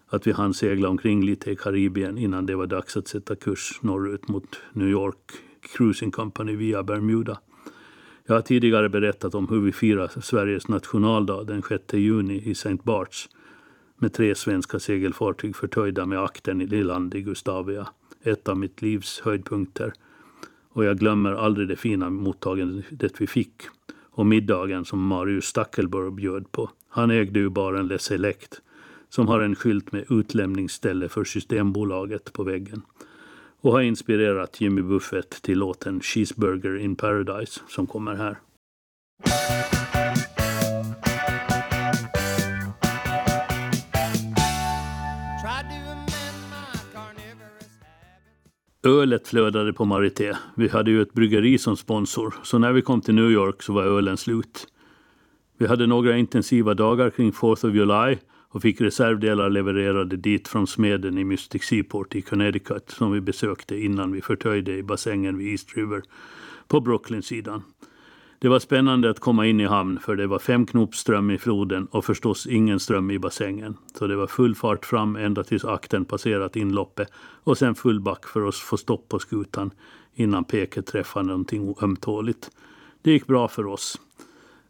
att 0.07 0.27
vi 0.27 0.31
hann 0.31 0.53
segla 0.53 0.89
omkring 0.89 1.25
lite 1.25 1.51
i 1.51 1.55
Karibien 1.55 2.17
innan 2.17 2.45
det 2.45 2.55
var 2.55 2.67
dags 2.67 2.97
att 2.97 3.07
sätta 3.07 3.35
kurs 3.35 3.79
norrut 3.81 4.27
mot 4.27 4.59
New 4.73 4.87
York 4.87 5.31
Cruising 5.61 6.11
Company 6.11 6.55
via 6.55 6.83
Bermuda. 6.83 7.39
Jag 8.25 8.35
har 8.35 8.41
tidigare 8.41 8.89
berättat 8.89 9.35
om 9.35 9.47
hur 9.47 9.59
vi 9.59 9.71
firar 9.71 10.21
Sveriges 10.21 10.67
nationaldag 10.67 11.43
den 11.43 11.61
6 11.61 11.93
juni 11.93 12.41
i 12.45 12.51
St. 12.51 12.77
Barts 12.83 13.29
med 13.97 14.13
tre 14.13 14.35
svenska 14.35 14.79
segelfartyg 14.79 15.55
förtöjda 15.55 16.05
med 16.05 16.19
akten 16.19 16.61
i 16.61 16.83
land 16.83 17.15
i 17.15 17.21
Gustavia. 17.21 17.87
Ett 18.23 18.49
av 18.49 18.57
mitt 18.57 18.81
livs 18.81 19.19
höjdpunkter. 19.19 19.93
Och 20.69 20.85
jag 20.85 20.99
glömmer 20.99 21.33
aldrig 21.33 21.67
det 21.67 21.75
fina 21.75 22.09
mottagandet 22.09 23.21
vi 23.21 23.27
fick 23.27 23.63
och 24.13 24.25
middagen 24.25 24.85
som 24.85 25.07
Marius 25.07 25.45
Stackelberg 25.45 26.11
bjöd 26.11 26.51
på. 26.51 26.69
Han 26.89 27.11
ägde 27.11 27.39
ju 27.39 27.49
baren 27.49 27.87
Le 27.87 27.99
Select 27.99 28.61
som 29.09 29.27
har 29.27 29.39
en 29.39 29.55
skylt 29.55 29.91
med 29.91 30.05
utlämningsställe 30.09 31.09
för 31.09 31.23
Systembolaget 31.23 32.33
på 32.33 32.43
väggen 32.43 32.81
och 33.61 33.71
har 33.71 33.81
inspirerat 33.81 34.61
Jimmy 34.61 34.81
Buffett 34.81 35.41
till 35.41 35.59
låten 35.59 36.01
Cheeseburger 36.01 36.77
in 36.77 36.95
Paradise 36.95 37.61
som 37.67 37.87
kommer 37.87 38.15
här. 38.15 38.37
Ölet 48.85 49.27
flödade 49.27 49.73
på 49.73 49.85
Marité. 49.85 50.33
Vi 50.55 50.67
hade 50.67 50.91
ju 50.91 51.01
ett 51.01 51.13
bryggeri 51.13 51.57
som 51.57 51.77
sponsor, 51.77 52.35
så 52.43 52.57
när 52.57 52.73
vi 52.73 52.81
kom 52.81 53.01
till 53.01 53.15
New 53.15 53.31
York 53.31 53.63
så 53.63 53.73
var 53.73 53.83
ölen 53.83 54.17
slut. 54.17 54.67
Vi 55.57 55.67
hade 55.67 55.87
några 55.87 56.17
intensiva 56.17 56.73
dagar 56.73 57.09
kring 57.09 57.31
4th 57.31 57.67
of 57.67 57.75
July 57.75 58.17
och 58.49 58.61
fick 58.61 58.81
reservdelar 58.81 59.49
levererade 59.49 60.17
dit 60.17 60.47
från 60.47 60.67
smeden 60.67 61.17
i 61.17 61.23
Mystic 61.23 61.63
Seaport 61.63 62.15
i 62.15 62.21
Connecticut 62.21 62.89
som 62.89 63.11
vi 63.11 63.21
besökte 63.21 63.75
innan 63.75 64.11
vi 64.11 64.21
förtöjde 64.21 64.75
i 64.75 64.83
bassängen 64.83 65.37
vid 65.37 65.51
East 65.51 65.77
River 65.77 66.03
på 66.67 66.79
Brooklyn-sidan. 66.79 67.63
Det 68.43 68.49
var 68.49 68.59
spännande 68.59 69.09
att 69.09 69.19
komma 69.19 69.45
in 69.45 69.59
i 69.59 69.65
hamn 69.65 69.99
för 69.99 70.15
det 70.15 70.27
var 70.27 70.39
fem 70.39 70.65
knop 70.65 70.95
ström 70.95 71.31
i 71.31 71.37
floden 71.37 71.85
och 71.85 72.05
förstås 72.05 72.47
ingen 72.47 72.79
ström 72.79 73.11
i 73.11 73.19
bassängen. 73.19 73.77
Så 73.95 74.07
det 74.07 74.15
var 74.15 74.27
full 74.27 74.55
fart 74.55 74.85
fram 74.85 75.15
ända 75.15 75.43
tills 75.43 75.65
akten 75.65 76.05
passerat 76.05 76.55
inloppet 76.55 77.07
och 77.43 77.57
sen 77.57 77.75
full 77.75 77.99
back 77.99 78.25
för 78.25 78.47
att 78.47 78.55
få 78.55 78.77
stopp 78.77 79.09
på 79.09 79.19
skutan 79.19 79.71
innan 80.13 80.43
peket 80.43 80.85
träffade 80.85 81.27
någonting 81.27 81.75
ömtåligt. 81.81 82.51
Det 83.01 83.11
gick 83.11 83.27
bra 83.27 83.47
för 83.47 83.65
oss. 83.65 84.01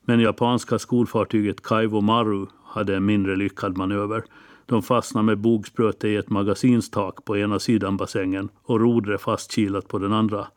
Men 0.01 0.19
japanska 0.19 0.79
skolfartyget 0.79 1.61
Kaivo 1.61 2.01
Maru 2.01 2.45
hade 2.65 2.95
en 2.95 3.05
mindre 3.05 3.35
lyckad 3.35 3.77
manöver. 3.77 4.23
De 4.65 4.83
fastnade 4.83 5.25
med 5.25 5.37
bogspröte 5.37 6.07
i 6.07 6.15
ett 6.15 6.29
magasinstak 6.29 7.25
på 7.25 7.37
ena 7.37 7.59
sidan 7.59 7.97
bassängen 7.97 8.49
och 8.63 8.79
rodret 8.79 9.21
fastkilat 9.21 9.87
på 9.87 9.99
den 9.99 10.13
andra. 10.13 10.47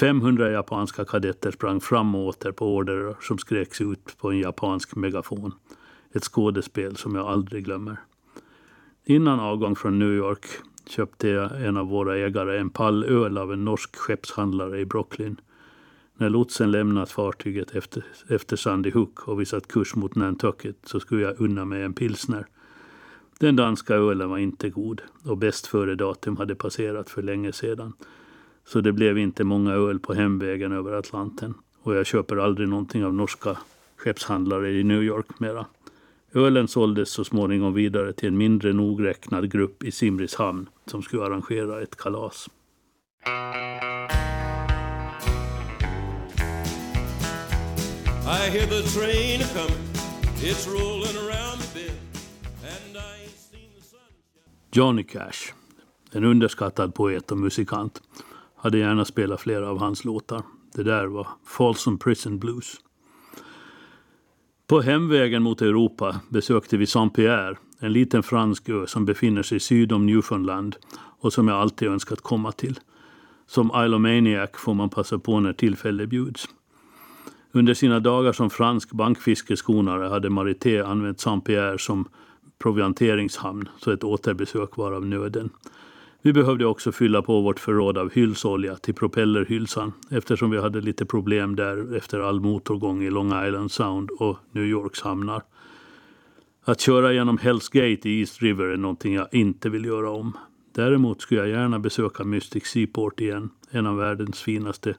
500 0.00 0.50
japanska 0.50 1.04
kadetter 1.04 1.50
sprang 1.50 1.80
fram 1.80 2.14
och 2.14 2.26
åter 2.26 2.52
på 2.52 2.76
order 2.76 3.16
som 3.20 3.38
skreks 3.38 3.80
ut 3.80 4.16
på 4.18 4.30
en 4.30 4.38
japansk 4.38 4.96
megafon. 4.96 5.54
Ett 6.12 6.24
skådespel 6.24 6.96
som 6.96 7.14
jag 7.14 7.26
aldrig 7.26 7.64
glömmer. 7.64 7.96
Innan 9.04 9.40
avgång 9.40 9.76
från 9.76 9.98
New 9.98 10.12
York 10.12 10.46
köpte 10.86 11.28
jag 11.28 11.66
en 11.66 11.76
av 11.76 11.86
våra 11.86 12.16
ägare 12.16 12.58
en 12.58 12.70
pall 12.70 13.04
öl 13.04 13.38
av 13.38 13.52
en 13.52 13.64
norsk 13.64 13.96
skeppshandlare 13.96 14.80
i 14.80 14.86
Brooklyn. 14.86 15.40
När 16.16 16.30
lotsen 16.30 16.70
lämnat 16.70 17.10
fartyget 17.10 17.70
efter, 17.70 18.04
efter 18.28 18.56
Sandy 18.56 18.90
Hook 18.90 19.28
och 19.28 19.40
vi 19.40 19.46
satt 19.46 19.68
kurs 19.68 19.94
mot 19.94 20.14
Nantucket 20.14 20.76
så 20.84 21.00
skulle 21.00 21.22
jag 21.22 21.40
unna 21.40 21.64
mig 21.64 21.82
en 21.82 21.94
pilsner. 21.94 22.46
Den 23.38 23.56
danska 23.56 23.94
ölen 23.94 24.30
var 24.30 24.38
inte 24.38 24.70
god 24.70 25.02
och 25.24 25.38
bäst 25.38 25.66
före 25.66 25.94
datum 25.94 26.36
hade 26.36 26.54
passerat 26.54 27.10
för 27.10 27.22
länge 27.22 27.52
sedan. 27.52 27.92
Så 28.68 28.80
det 28.80 28.92
blev 28.92 29.18
inte 29.18 29.44
många 29.44 29.72
öl 29.72 29.98
på 29.98 30.14
hemvägen 30.14 30.72
över 30.72 30.92
Atlanten. 30.92 31.54
Och 31.82 31.94
jag 31.94 32.06
köper 32.06 32.36
aldrig 32.36 32.68
någonting 32.68 33.04
av 33.04 33.14
norska 33.14 33.56
skeppshandlare 33.96 34.70
i 34.70 34.84
New 34.84 35.02
York 35.02 35.40
mera. 35.40 35.66
Ölen 36.34 36.68
såldes 36.68 37.10
så 37.10 37.24
småningom 37.24 37.74
vidare 37.74 38.12
till 38.12 38.28
en 38.28 38.36
mindre 38.36 38.72
nogräknad 38.72 39.52
grupp 39.52 39.84
i 39.84 39.92
Simrishamn 39.92 40.68
som 40.86 41.02
skulle 41.02 41.24
arrangera 41.24 41.82
ett 41.82 41.96
kalas. 41.96 42.48
Johnny 54.72 55.04
Cash, 55.04 55.52
en 56.12 56.24
underskattad 56.24 56.94
poet 56.94 57.30
och 57.30 57.38
musikant, 57.38 58.02
hade 58.58 58.78
gärna 58.78 59.04
spelat 59.04 59.40
flera 59.40 59.70
av 59.70 59.78
hans 59.78 60.04
låtar. 60.04 60.42
Det 60.74 60.82
där 60.82 61.06
var 61.06 61.28
Folsom 61.44 61.98
Prison 61.98 62.38
Blues. 62.38 62.76
På 64.66 64.80
hemvägen 64.80 65.42
mot 65.42 65.62
Europa 65.62 66.20
besökte 66.28 66.76
vi 66.76 66.86
Saint-Pierre, 66.86 67.56
en 67.78 67.92
liten 67.92 68.22
fransk 68.22 68.68
ö 68.68 68.86
som 68.86 69.04
befinner 69.04 69.42
sig 69.42 69.60
syd 69.60 69.92
om 69.92 70.06
Newfoundland 70.06 70.76
och 71.20 71.32
som 71.32 71.48
jag 71.48 71.56
alltid 71.56 71.88
önskat 71.88 72.20
komma 72.20 72.52
till. 72.52 72.80
Som 73.46 73.70
Ilomaniac 73.84 74.50
får 74.52 74.74
man 74.74 74.90
passa 74.90 75.18
på 75.18 75.40
när 75.40 75.52
tillfälle 75.52 76.06
bjuds. 76.06 76.48
Under 77.52 77.74
sina 77.74 78.00
dagar 78.00 78.32
som 78.32 78.50
fransk 78.50 78.92
bankfiskeskonare 78.92 80.08
hade 80.08 80.30
Marité 80.30 80.80
använt 80.80 81.20
Saint-Pierre 81.20 81.78
som 81.78 82.08
provianteringshamn, 82.58 83.68
så 83.78 83.90
ett 83.90 84.04
återbesök 84.04 84.76
var 84.76 84.92
av 84.92 85.06
nöden. 85.06 85.50
Vi 86.22 86.32
behövde 86.32 86.66
också 86.66 86.92
fylla 86.92 87.22
på 87.22 87.40
vårt 87.40 87.60
förråd 87.60 87.98
av 87.98 88.10
hylsolja 88.10 88.76
till 88.76 88.94
propellerhylsan 88.94 89.92
eftersom 90.10 90.50
vi 90.50 90.58
hade 90.58 90.80
lite 90.80 91.06
problem 91.06 91.56
där 91.56 91.96
efter 91.96 92.20
all 92.20 92.40
motorgång 92.40 93.02
i 93.02 93.10
Long 93.10 93.46
Island 93.46 93.70
Sound 93.70 94.10
och 94.10 94.38
New 94.52 94.64
Yorks 94.64 95.00
hamnar. 95.00 95.42
Att 96.64 96.80
köra 96.80 97.12
genom 97.12 97.38
Hells 97.38 97.68
Gate 97.68 98.08
i 98.08 98.20
East 98.20 98.42
River 98.42 98.64
är 98.64 98.76
någonting 98.76 99.14
jag 99.14 99.28
inte 99.32 99.68
vill 99.68 99.84
göra 99.84 100.10
om. 100.10 100.36
Däremot 100.74 101.20
skulle 101.20 101.40
jag 101.40 101.48
gärna 101.48 101.78
besöka 101.78 102.24
Mystic 102.24 102.66
Seaport 102.66 103.20
igen, 103.20 103.50
en 103.70 103.86
av 103.86 103.96
världens 103.96 104.42
finaste 104.42 104.94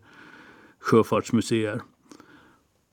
sjöfartsmuseer. 0.79 1.81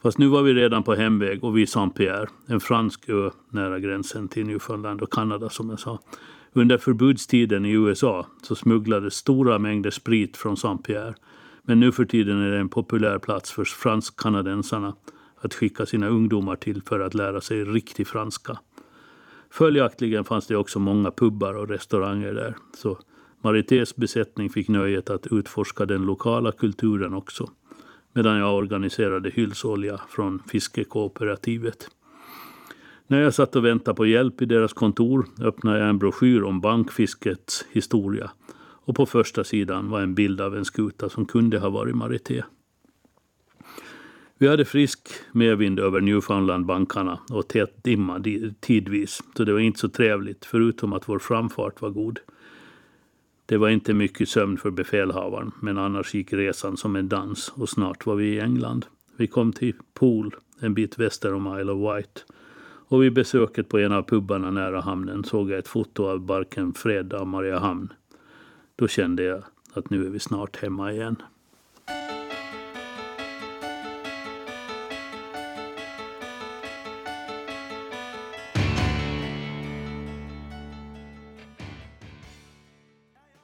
Fast 0.02 0.18
nu 0.18 0.26
var 0.26 0.42
vi 0.42 0.54
redan 0.54 0.82
på 0.82 0.94
hemväg 0.94 1.44
och 1.44 1.56
vid 1.56 1.68
Saint-Pierre, 1.68 2.28
en 2.46 2.60
fransk 2.60 3.08
ö 3.08 3.30
nära 3.50 3.78
gränsen 3.78 4.28
till 4.28 4.46
Newfoundland 4.46 5.02
och 5.02 5.12
Kanada 5.12 5.50
som 5.50 5.70
jag 5.70 5.80
sa. 5.80 5.98
Under 6.56 6.78
förbudstiden 6.78 7.64
i 7.64 7.72
USA 7.72 8.26
så 8.42 8.54
smugglades 8.54 9.14
stora 9.14 9.58
mängder 9.58 9.90
sprit 9.90 10.36
från 10.36 10.56
Saint-Pierre. 10.56 11.14
Men 11.62 11.80
nu 11.80 11.92
för 11.92 12.04
tiden 12.04 12.40
är 12.40 12.50
det 12.50 12.58
en 12.58 12.68
populär 12.68 13.18
plats 13.18 13.52
för 13.52 13.64
fransk-kanadensarna 13.64 14.96
att 15.40 15.54
skicka 15.54 15.86
sina 15.86 16.08
ungdomar 16.08 16.56
till 16.56 16.82
för 16.82 17.00
att 17.00 17.14
lära 17.14 17.40
sig 17.40 17.64
riktig 17.64 18.06
franska. 18.06 18.58
Följaktligen 19.50 20.24
fanns 20.24 20.46
det 20.46 20.56
också 20.56 20.78
många 20.78 21.10
pubbar 21.10 21.54
och 21.54 21.68
restauranger 21.68 22.34
där. 22.34 22.56
Så 22.76 22.98
Marités 23.42 23.96
besättning 23.96 24.50
fick 24.50 24.68
nöjet 24.68 25.10
att 25.10 25.26
utforska 25.26 25.86
den 25.86 26.02
lokala 26.02 26.52
kulturen 26.52 27.14
också 27.14 27.50
medan 28.12 28.36
jag 28.36 28.54
organiserade 28.54 29.30
hylsolja 29.30 30.00
från 30.08 30.42
fiskekooperativet. 30.48 31.88
När 33.08 33.20
jag 33.20 33.34
satt 33.34 33.56
och 33.56 33.64
väntade 33.64 33.94
på 33.94 34.06
hjälp 34.06 34.42
i 34.42 34.46
deras 34.46 34.72
kontor 34.72 35.26
öppnade 35.40 35.78
jag 35.78 35.88
en 35.88 35.98
broschyr 35.98 36.42
om 36.42 36.60
bankfiskets 36.60 37.66
historia 37.72 38.30
och 38.58 38.96
på 38.96 39.06
första 39.06 39.44
sidan 39.44 39.90
var 39.90 40.00
en 40.00 40.14
bild 40.14 40.40
av 40.40 40.56
en 40.56 40.64
skuta 40.64 41.08
som 41.08 41.26
kunde 41.26 41.58
ha 41.58 41.70
varit 41.70 41.96
Marité. 41.96 42.42
Vi 44.38 44.48
hade 44.48 44.64
frisk 44.64 45.08
medvind 45.32 45.80
över 45.80 46.00
Newfoundland-bankarna 46.00 47.18
och 47.30 47.48
tät 47.48 47.84
dimma 47.84 48.22
tidvis, 48.60 49.22
så 49.36 49.44
det 49.44 49.52
var 49.52 49.60
inte 49.60 49.78
så 49.78 49.88
trevligt, 49.88 50.44
förutom 50.44 50.92
att 50.92 51.08
vår 51.08 51.18
framfart 51.18 51.80
var 51.80 51.90
god. 51.90 52.20
Det 53.46 53.56
var 53.56 53.68
inte 53.68 53.94
mycket 53.94 54.28
sömn 54.28 54.56
för 54.56 54.70
befälhavaren, 54.70 55.52
men 55.60 55.78
annars 55.78 56.14
gick 56.14 56.32
resan 56.32 56.76
som 56.76 56.96
en 56.96 57.08
dans 57.08 57.52
och 57.54 57.68
snart 57.68 58.06
var 58.06 58.14
vi 58.14 58.26
i 58.26 58.40
England. 58.40 58.86
Vi 59.16 59.26
kom 59.26 59.52
till 59.52 59.74
Pool, 59.94 60.34
en 60.60 60.74
bit 60.74 60.98
väster 60.98 61.34
om 61.34 61.58
Isle 61.60 61.72
of 61.72 61.96
Wight. 61.96 62.24
Och 62.88 63.02
vid 63.02 63.12
besöket 63.12 63.68
på 63.68 63.78
en 63.78 63.92
av 63.92 64.02
pubbarna 64.02 64.50
nära 64.50 64.80
hamnen 64.80 65.24
såg 65.24 65.50
jag 65.50 65.58
ett 65.58 65.68
foto 65.68 66.06
av 66.06 66.20
barken 66.20 66.74
Fred 66.74 67.12
av 67.12 67.26
Mariehamn. 67.26 67.92
Då 68.76 68.88
kände 68.88 69.22
jag 69.22 69.42
att 69.72 69.90
nu 69.90 70.06
är 70.06 70.10
vi 70.10 70.18
snart 70.18 70.56
hemma 70.62 70.92
igen. 70.92 71.16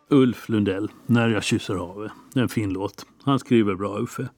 Ulf 0.09 0.49
Lundell, 0.49 0.89
När 1.07 1.29
jag 1.29 1.45
kysser 1.45 1.75
havet. 1.75 2.13
En 2.35 2.49
fin 2.49 2.73
låt. 2.73 3.07
Han 3.23 3.39
skriver 3.39 3.75
bra, 3.75 3.99
Uffe. 3.99 4.29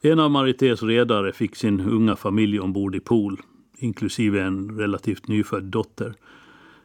En 0.00 0.20
av 0.20 0.30
Marités 0.30 0.82
redare 0.82 1.32
fick 1.32 1.56
sin 1.56 1.80
unga 1.80 2.16
familj 2.16 2.60
ombord 2.60 2.94
i 2.94 3.00
pool, 3.00 3.40
inklusive 3.78 4.42
en 4.42 4.78
relativt 4.78 5.28
nyfödd 5.28 5.64
dotter. 5.64 6.14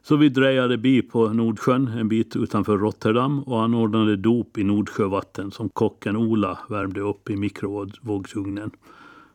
Så 0.03 0.15
vi 0.15 0.29
drejade 0.29 0.77
bi 0.77 1.01
på 1.01 1.33
Nordsjön, 1.33 1.87
en 1.87 2.07
bit 2.07 2.35
utanför 2.35 2.77
Rotterdam 2.77 3.43
och 3.43 3.63
anordnade 3.63 4.15
dop 4.15 4.57
i 4.57 4.63
Nordsjövatten 4.63 5.51
som 5.51 5.69
kocken 5.69 6.15
Ola 6.15 6.59
värmde 6.69 7.01
upp 7.01 7.29
i 7.29 7.35
mikrovågsugnen. 7.35 8.71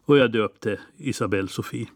Och 0.04 0.18
jag 0.18 0.32
döpte 0.32 0.78
Isabelle 0.96 1.48
Sofie. 1.48 1.88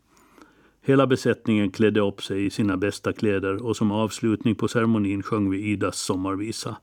Hela 0.83 1.07
besättningen 1.07 1.71
klädde 1.71 2.00
upp 2.00 2.23
sig 2.23 2.47
i 2.47 2.50
sina 2.50 2.76
bästa 2.76 3.12
kläder 3.12 3.66
och 3.66 3.76
som 3.76 3.92
avslutning 3.92 4.54
på 4.54 4.69
ceremonin 4.69 5.23
sjöng 5.23 5.50
vi 5.50 5.71
Idas 5.71 5.99
sommarvisa. 5.99 6.76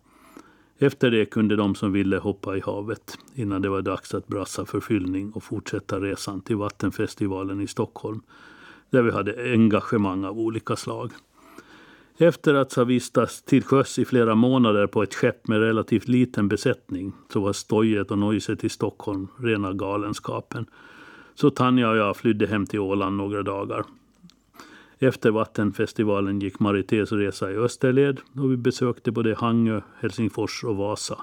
Efter 0.78 1.12
det 1.12 1.26
kunde 1.26 1.56
de 1.56 1.76
som 1.76 1.92
ville 1.92 2.18
hoppa 2.18 2.58
i 2.58 2.60
havet 2.60 3.18
innan 3.36 3.62
det 3.62 3.70
var 3.70 3.82
dags 3.82 4.14
att 4.14 4.28
brassa 4.28 4.66
för 4.66 4.80
fyllning 4.80 5.32
och 5.32 5.44
fortsätta 5.44 6.00
resan 6.00 6.42
till 6.42 6.56
Vattenfestivalen 6.56 7.62
i 7.62 7.68
Stockholm 7.68 8.22
där 8.90 9.02
vi 9.02 9.12
hade 9.12 9.52
engagemang 9.54 10.26
av 10.26 10.40
olika 10.40 10.76
slag. 10.76 11.12
Efter 12.18 12.54
att 12.54 12.74
ha 12.74 12.84
vistats 12.84 13.42
till 13.42 13.64
sjöss 13.64 14.00
i 14.00 14.06
flera 14.06 14.36
månader 14.36 14.88
på 14.88 15.04
ett 15.04 15.16
skepp 15.16 15.48
med 15.48 15.60
relativt 15.60 16.08
liten 16.08 16.48
besättning 16.48 17.14
så 17.34 17.40
var 17.40 17.54
stojet 17.54 18.12
och 18.12 18.18
nojset 18.18 18.64
i 18.64 18.70
Stockholm 18.70 19.28
rena 19.38 19.74
galenskapen. 19.74 20.66
Så 21.36 21.50
Tanja 21.50 21.90
och 21.90 21.98
jag 21.98 22.18
flydde 22.18 22.48
hem 22.48 22.66
till 22.66 22.80
Åland 22.80 23.18
några 23.18 23.44
dagar. 23.44 23.84
Efter 25.00 25.32
Vattenfestivalen 25.32 26.40
gick 26.40 26.60
Marités 26.60 27.12
resa 27.12 27.52
i 27.52 27.56
österled 27.56 28.20
och 28.36 28.52
vi 28.52 28.58
besökte 28.58 29.12
både 29.12 29.36
Hangö, 29.36 29.82
Helsingfors 30.00 30.64
och 30.64 30.76
Vasa. 30.76 31.18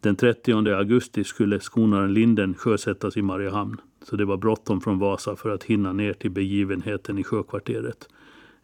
Den 0.00 0.16
30 0.16 0.52
augusti 0.52 1.24
skulle 1.24 1.60
skonaren 1.60 2.14
Linden 2.14 2.54
sjösättas 2.54 3.16
i 3.16 3.22
Mariehamn, 3.22 3.80
så 4.10 4.16
det 4.16 4.24
var 4.24 4.36
bråttom 4.36 4.80
från 4.80 4.98
Vasa 4.98 5.36
för 5.36 5.50
att 5.50 5.64
hinna 5.64 5.92
ner 5.92 6.12
till 6.12 6.30
begivenheten 6.30 7.18
i 7.18 7.24
sjökvarteret. 7.24 8.08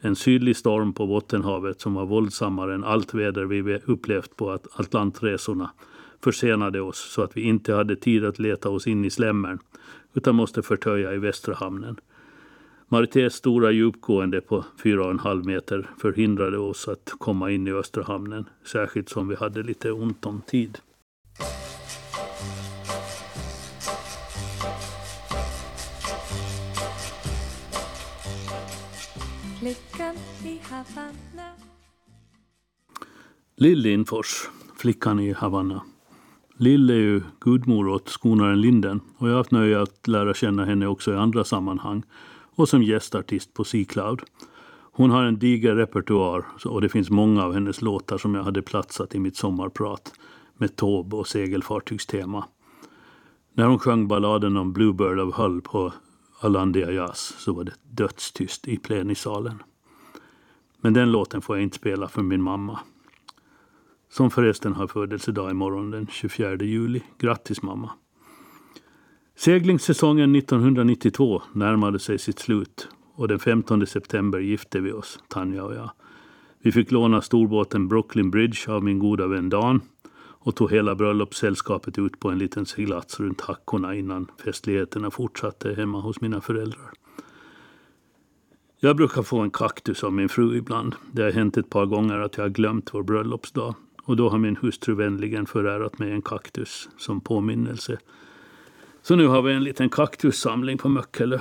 En 0.00 0.16
sydlig 0.16 0.56
storm 0.56 0.92
på 0.92 1.06
Bottenhavet 1.06 1.80
som 1.80 1.94
var 1.94 2.06
våldsammare 2.06 2.74
än 2.74 2.84
allt 2.84 3.14
väder 3.14 3.44
vi 3.44 3.80
upplevt 3.84 4.36
på 4.36 4.58
Atlantresorna 4.72 5.70
försenade 6.24 6.80
oss 6.80 7.12
så 7.12 7.22
att 7.22 7.36
vi 7.36 7.42
inte 7.42 7.74
hade 7.74 7.96
tid 7.96 8.24
att 8.24 8.38
leta 8.38 8.68
oss 8.68 8.86
in 8.86 9.04
i 9.04 9.10
slämmern 9.10 9.58
utan 10.14 10.34
måste 10.34 10.62
förtöja 10.62 11.14
i 11.14 11.18
Västra 11.18 11.54
hamnen. 11.54 11.96
Marités 12.88 13.34
stora 13.34 13.70
djupgående 13.70 14.40
på 14.40 14.64
4,5 14.82 15.46
meter 15.46 15.90
förhindrade 15.98 16.58
oss 16.58 16.88
att 16.88 17.12
komma 17.18 17.50
in 17.50 17.68
i 17.68 17.72
Östra 17.72 18.02
hamnen, 18.02 18.48
särskilt 18.64 19.08
som 19.08 19.28
vi 19.28 19.34
hade 19.34 19.62
lite 19.62 19.92
ont 19.92 20.26
om 20.26 20.40
tid. 20.40 20.78
Flickan 29.62 30.14
i 30.44 30.60
Havanna 30.70 31.50
Lill 33.56 33.78
Lindfors, 33.78 34.48
flickan 34.76 35.20
i 35.20 35.32
Havanna. 35.32 35.82
Lill 36.56 36.90
är 36.90 36.94
ju 36.94 37.22
gudmor 37.40 37.88
åt 37.88 38.08
skonaren 38.08 38.60
Linden 38.60 39.00
och 39.18 39.28
jag 39.28 39.32
har 39.32 39.38
haft 39.38 39.50
nöje 39.50 39.82
att 39.82 40.08
lära 40.08 40.34
känna 40.34 40.64
henne 40.64 40.86
också 40.86 41.12
i 41.12 41.16
andra 41.16 41.44
sammanhang 41.44 42.02
och 42.54 42.68
som 42.68 42.82
gästartist 42.82 43.54
på 43.54 43.64
Sea 43.64 43.84
Cloud. 43.84 44.22
Hon 44.92 45.10
har 45.10 45.24
en 45.24 45.38
diger 45.38 45.74
repertoar 45.74 46.44
och 46.64 46.80
det 46.80 46.88
finns 46.88 47.10
många 47.10 47.44
av 47.44 47.54
hennes 47.54 47.82
låtar 47.82 48.18
som 48.18 48.34
jag 48.34 48.42
hade 48.42 48.62
platsat 48.62 49.14
i 49.14 49.18
mitt 49.18 49.36
sommarprat 49.36 50.12
med 50.56 50.76
Taube 50.76 51.16
och 51.16 51.28
segelfartygstema. 51.28 52.44
När 53.54 53.66
hon 53.66 53.78
sjöng 53.78 54.08
balladen 54.08 54.56
om 54.56 54.72
Bluebird 54.72 55.18
of 55.18 55.34
Hull 55.34 55.60
på 55.60 55.92
Alandia 56.44 56.90
Jazz 56.90 57.34
så 57.38 57.52
var 57.52 57.64
det 57.64 57.74
dödstyst 57.82 58.68
i 58.68 58.76
plenisalen. 58.76 59.62
Men 60.80 60.92
den 60.92 61.12
låten 61.12 61.42
får 61.42 61.56
jag 61.56 61.62
inte 61.62 61.76
spela 61.76 62.08
för 62.08 62.22
min 62.22 62.42
mamma. 62.42 62.80
Som 64.10 64.30
förresten 64.30 64.72
har 64.72 64.86
födelsedag 64.86 65.50
imorgon 65.50 65.90
den 65.90 66.06
24 66.06 66.54
juli. 66.56 67.02
Grattis 67.18 67.62
mamma! 67.62 67.90
Seglingssäsongen 69.36 70.36
1992 70.36 71.42
närmade 71.52 71.98
sig 71.98 72.18
sitt 72.18 72.38
slut 72.38 72.88
och 73.14 73.28
den 73.28 73.38
15 73.38 73.86
september 73.86 74.38
gifte 74.38 74.80
vi 74.80 74.92
oss, 74.92 75.18
Tanja 75.28 75.64
och 75.64 75.74
jag. 75.74 75.90
Vi 76.58 76.72
fick 76.72 76.90
låna 76.90 77.22
storbåten 77.22 77.88
Brooklyn 77.88 78.30
Bridge 78.30 78.72
av 78.72 78.84
min 78.84 78.98
goda 78.98 79.26
vän 79.26 79.48
Dan 79.48 79.80
och 80.42 80.56
tog 80.56 80.72
hela 80.72 80.94
bröllopssällskapet 80.94 81.98
ut 81.98 82.20
på 82.20 82.30
en 82.30 82.38
liten 82.38 82.66
seglats 82.66 83.20
runt 83.20 83.40
Hackorna 83.40 83.94
innan 83.94 84.30
festligheterna 84.44 85.10
fortsatte 85.10 85.74
hemma 85.74 86.00
hos 86.00 86.20
mina 86.20 86.40
föräldrar. 86.40 86.90
Jag 88.80 88.96
brukar 88.96 89.22
få 89.22 89.38
en 89.38 89.50
kaktus 89.50 90.04
av 90.04 90.12
min 90.12 90.28
fru 90.28 90.56
ibland. 90.56 90.94
Det 91.12 91.22
har 91.22 91.30
hänt 91.30 91.56
ett 91.56 91.70
par 91.70 91.86
gånger 91.86 92.18
att 92.18 92.36
jag 92.36 92.44
har 92.44 92.48
glömt 92.48 92.94
vår 92.94 93.02
bröllopsdag 93.02 93.74
och 94.02 94.16
då 94.16 94.28
har 94.28 94.38
min 94.38 94.56
hustru 94.56 94.94
vänligen 94.94 95.46
förärat 95.46 95.98
mig 95.98 96.12
en 96.12 96.22
kaktus 96.22 96.88
som 96.96 97.20
påminnelse. 97.20 97.98
Så 99.02 99.16
nu 99.16 99.26
har 99.26 99.42
vi 99.42 99.52
en 99.52 99.64
liten 99.64 99.88
kaktussamling 99.88 100.78
på 100.78 100.88
Möckele. 100.88 101.40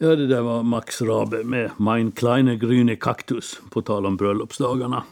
Ja, 0.00 0.16
det 0.16 0.26
där 0.26 0.42
var 0.42 0.62
Max 0.62 1.02
Rabe 1.02 1.44
med 1.44 1.70
Mein 1.76 2.12
kleine 2.12 2.56
grüne 2.56 2.96
Kaktus, 2.96 3.60
på 3.70 3.82
tal 3.82 4.06
om 4.06 4.16
bröllopsdagarna. 4.16 5.02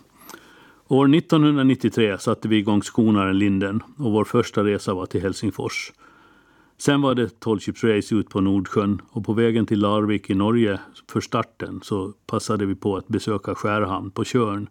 År 0.88 1.14
1993 1.14 2.18
satte 2.18 2.48
vi 2.48 2.56
igång 2.56 2.82
skonaren 2.82 3.38
Linden 3.38 3.82
och 3.98 4.12
vår 4.12 4.24
första 4.24 4.64
resa 4.64 4.94
var 4.94 5.06
till 5.06 5.22
Helsingfors. 5.22 5.92
Sen 6.78 7.02
var 7.02 7.14
det 7.14 7.40
tolvchipsrace 7.40 8.14
ut 8.14 8.28
på 8.28 8.40
Nordsjön 8.40 9.02
och 9.10 9.24
på 9.24 9.32
vägen 9.32 9.66
till 9.66 9.80
Larvik 9.80 10.30
i 10.30 10.34
Norge 10.34 10.80
för 11.10 11.20
starten 11.20 11.80
så 11.82 12.12
passade 12.26 12.66
vi 12.66 12.74
på 12.74 12.96
att 12.96 13.08
besöka 13.08 13.54
Skärhamn 13.54 14.10
på 14.10 14.24
Körn 14.24 14.68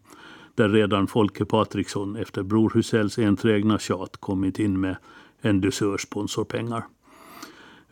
där 0.55 0.69
redan 0.69 1.07
Folke 1.07 1.45
Patriksson 1.45 2.15
efter 2.15 2.43
Bror 2.43 2.71
Husells 2.73 3.17
enträgna 3.17 3.79
tjat 3.79 4.17
kommit 4.17 4.59
in 4.59 4.79
med 4.79 4.95
en 5.41 5.61
dusör 5.61 5.97
sponsorpengar. 5.97 6.83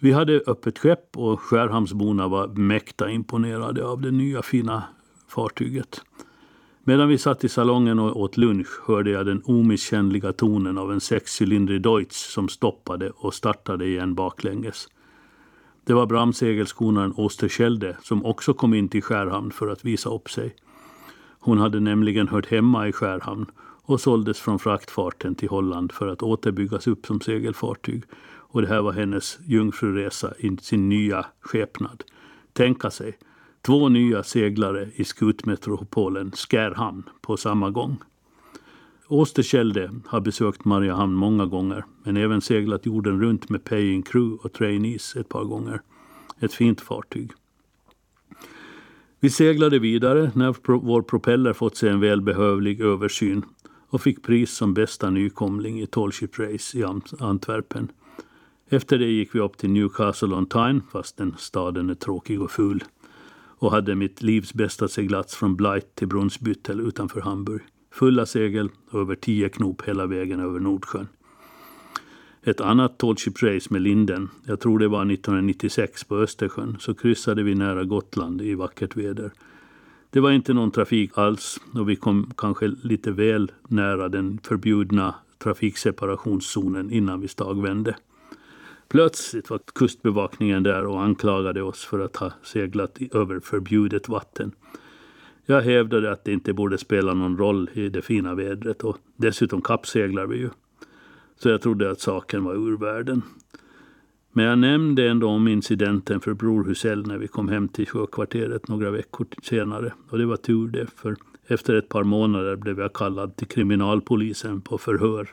Vi 0.03 0.11
hade 0.11 0.41
öppet 0.47 0.79
skepp 0.79 1.17
och 1.17 1.41
Skärhamnsborna 1.41 2.27
var 2.27 2.47
mäkta 2.47 3.09
imponerade 3.09 3.85
av 3.85 4.01
det 4.01 4.11
nya 4.11 4.41
fina 4.41 4.83
fartyget. 5.27 6.01
Medan 6.83 7.07
vi 7.07 7.17
satt 7.17 7.43
i 7.43 7.49
salongen 7.49 7.99
och 7.99 8.21
åt 8.21 8.37
lunch 8.37 8.67
hörde 8.85 9.11
jag 9.11 9.25
den 9.25 9.41
omisskännliga 9.45 10.33
tonen 10.33 10.77
av 10.77 10.91
en 10.91 11.01
sexcylindrig 11.01 11.81
Deutz 11.81 12.33
som 12.33 12.49
stoppade 12.49 13.09
och 13.09 13.33
startade 13.33 13.85
igen 13.85 14.15
baklänges. 14.15 14.87
Det 15.85 15.93
var 15.93 16.05
bramsegelskonaren 16.05 17.13
Osterschelde 17.17 17.97
som 18.01 18.25
också 18.25 18.53
kom 18.53 18.73
in 18.73 18.89
till 18.89 19.03
Skärhamn 19.03 19.51
för 19.51 19.67
att 19.67 19.85
visa 19.85 20.09
upp 20.09 20.29
sig. 20.29 20.55
Hon 21.39 21.57
hade 21.57 21.79
nämligen 21.79 22.27
hört 22.27 22.51
hemma 22.51 22.87
i 22.87 22.91
Skärhamn 22.91 23.45
och 23.85 24.01
såldes 24.01 24.39
från 24.39 24.59
fraktfarten 24.59 25.35
till 25.35 25.49
Holland 25.49 25.91
för 25.91 26.07
att 26.07 26.23
återbyggas 26.23 26.87
upp 26.87 27.05
som 27.05 27.21
segelfartyg. 27.21 28.03
Och 28.53 28.61
det 28.61 28.67
här 28.67 28.81
var 28.81 28.91
hennes 28.91 29.39
jungfruresa 29.45 30.33
i 30.39 30.57
sin 30.61 30.89
nya 30.89 31.25
skepnad. 31.41 32.03
Tänka 32.53 32.91
sig, 32.91 33.17
två 33.61 33.89
nya 33.89 34.23
seglare 34.23 34.89
i 34.95 35.03
skutmetropolen 35.03 36.31
Skärhamn 36.31 37.03
på 37.21 37.37
samma 37.37 37.69
gång. 37.69 37.97
Åsterkälde 39.07 39.91
har 40.05 40.21
besökt 40.21 40.65
Mariehamn 40.65 41.13
många 41.13 41.45
gånger 41.45 41.85
men 42.03 42.17
även 42.17 42.41
seglat 42.41 42.85
jorden 42.85 43.21
runt 43.21 43.49
med 43.49 43.63
paying 43.63 44.01
crew 44.03 44.43
och 44.43 44.53
trainees 44.53 45.15
ett 45.15 45.29
par 45.29 45.43
gånger. 45.43 45.81
Ett 46.39 46.53
fint 46.53 46.81
fartyg. 46.81 47.31
Vi 49.19 49.29
seglade 49.29 49.79
vidare 49.79 50.31
när 50.35 50.55
vår 50.79 51.01
propeller 51.01 51.53
fått 51.53 51.77
sig 51.77 51.89
en 51.89 51.99
välbehövlig 51.99 52.81
översyn 52.81 53.45
och 53.89 54.01
fick 54.01 54.23
pris 54.23 54.51
som 54.51 54.73
bästa 54.73 55.09
nykomling 55.09 55.81
i 55.81 55.87
Tallship 55.87 56.39
Race 56.39 56.77
i 56.77 56.83
Antwerpen. 57.19 57.91
Efter 58.69 58.97
det 58.97 59.11
gick 59.11 59.35
vi 59.35 59.39
upp 59.39 59.57
till 59.57 59.69
Newcastle 59.69 60.35
on 60.35 60.45
Tyne, 60.45 60.81
fast 60.91 61.17
den 61.17 61.35
staden 61.37 61.89
är 61.89 61.95
tråkig 61.95 62.41
och 62.41 62.51
ful 62.51 62.83
och 63.63 63.71
hade 63.71 63.95
mitt 63.95 64.21
livs 64.21 64.53
bästa 64.53 64.87
seglats 64.87 65.35
från 65.35 65.55
Blight 65.55 65.95
till 65.95 66.07
Brunsbüttel 66.07 66.87
utanför 66.87 67.21
Hamburg. 67.21 67.61
Fulla 67.91 68.25
segel 68.25 68.69
och 68.89 68.99
över 68.99 69.15
tio 69.15 69.49
knop 69.49 69.81
hela 69.81 70.05
vägen 70.05 70.39
över 70.39 70.59
Nordsjön. 70.59 71.07
Ett 72.43 72.61
annat 72.61 72.97
tallship 72.97 73.43
race 73.43 73.67
med 73.69 73.81
Linden, 73.81 74.29
jag 74.45 74.59
tror 74.59 74.79
det 74.79 74.87
var 74.87 75.01
1996 75.01 76.03
på 76.03 76.17
Östersjön, 76.17 76.77
så 76.79 76.93
kryssade 76.93 77.43
vi 77.43 77.55
nära 77.55 77.83
Gotland 77.83 78.41
i 78.41 78.55
vackert 78.55 78.95
väder. 78.95 79.31
Det 80.09 80.19
var 80.19 80.31
inte 80.31 80.53
någon 80.53 80.71
trafik 80.71 81.17
alls 81.17 81.59
och 81.73 81.89
vi 81.89 81.95
kom 81.95 82.31
kanske 82.37 82.67
lite 82.67 83.11
väl 83.11 83.51
nära 83.67 84.09
den 84.09 84.39
förbjudna 84.43 85.15
trafikseparationszonen 85.37 86.91
innan 86.91 87.21
vi 87.21 87.27
stagvände. 87.27 87.95
Plötsligt 88.93 89.49
var 89.49 89.59
kustbevakningen 89.75 90.63
där 90.63 90.85
och 90.85 91.01
anklagade 91.01 91.61
oss 91.61 91.85
för 91.85 91.99
att 91.99 92.15
ha 92.15 92.31
seglat 92.43 92.97
över 93.11 93.39
förbjudet 93.39 94.09
vatten. 94.09 94.51
Jag 95.45 95.61
hävdade 95.61 96.11
att 96.11 96.25
det 96.25 96.33
inte 96.33 96.53
borde 96.53 96.77
spela 96.77 97.13
någon 97.13 97.37
roll 97.37 97.69
i 97.73 97.89
det 97.89 98.01
fina 98.01 98.35
vädret 98.35 98.83
och 98.83 98.97
dessutom 99.15 99.61
kappseglar 99.61 100.25
vi 100.25 100.37
ju. 100.37 100.49
Så 101.39 101.49
jag 101.49 101.61
trodde 101.61 101.91
att 101.91 102.01
saken 102.01 102.43
var 102.43 102.53
ur 102.53 102.77
världen. 102.77 103.21
Men 104.31 104.45
jag 104.45 104.59
nämnde 104.59 105.09
ändå 105.09 105.27
om 105.27 105.47
incidenten 105.47 106.19
för 106.19 106.33
Bror 106.33 106.63
Husell 106.63 107.07
när 107.07 107.17
vi 107.17 107.27
kom 107.27 107.49
hem 107.49 107.67
till 107.67 107.87
sjökvarteret 107.87 108.67
några 108.67 108.91
veckor 108.91 109.27
senare. 109.43 109.93
Och 110.09 110.17
det 110.17 110.25
var 110.25 110.37
tur 110.37 110.67
det, 110.67 110.87
för 110.95 111.15
efter 111.47 111.73
ett 111.73 111.89
par 111.89 112.03
månader 112.03 112.55
blev 112.55 112.79
jag 112.79 112.93
kallad 112.93 113.35
till 113.35 113.47
kriminalpolisen 113.47 114.61
på 114.61 114.77
förhör. 114.77 115.29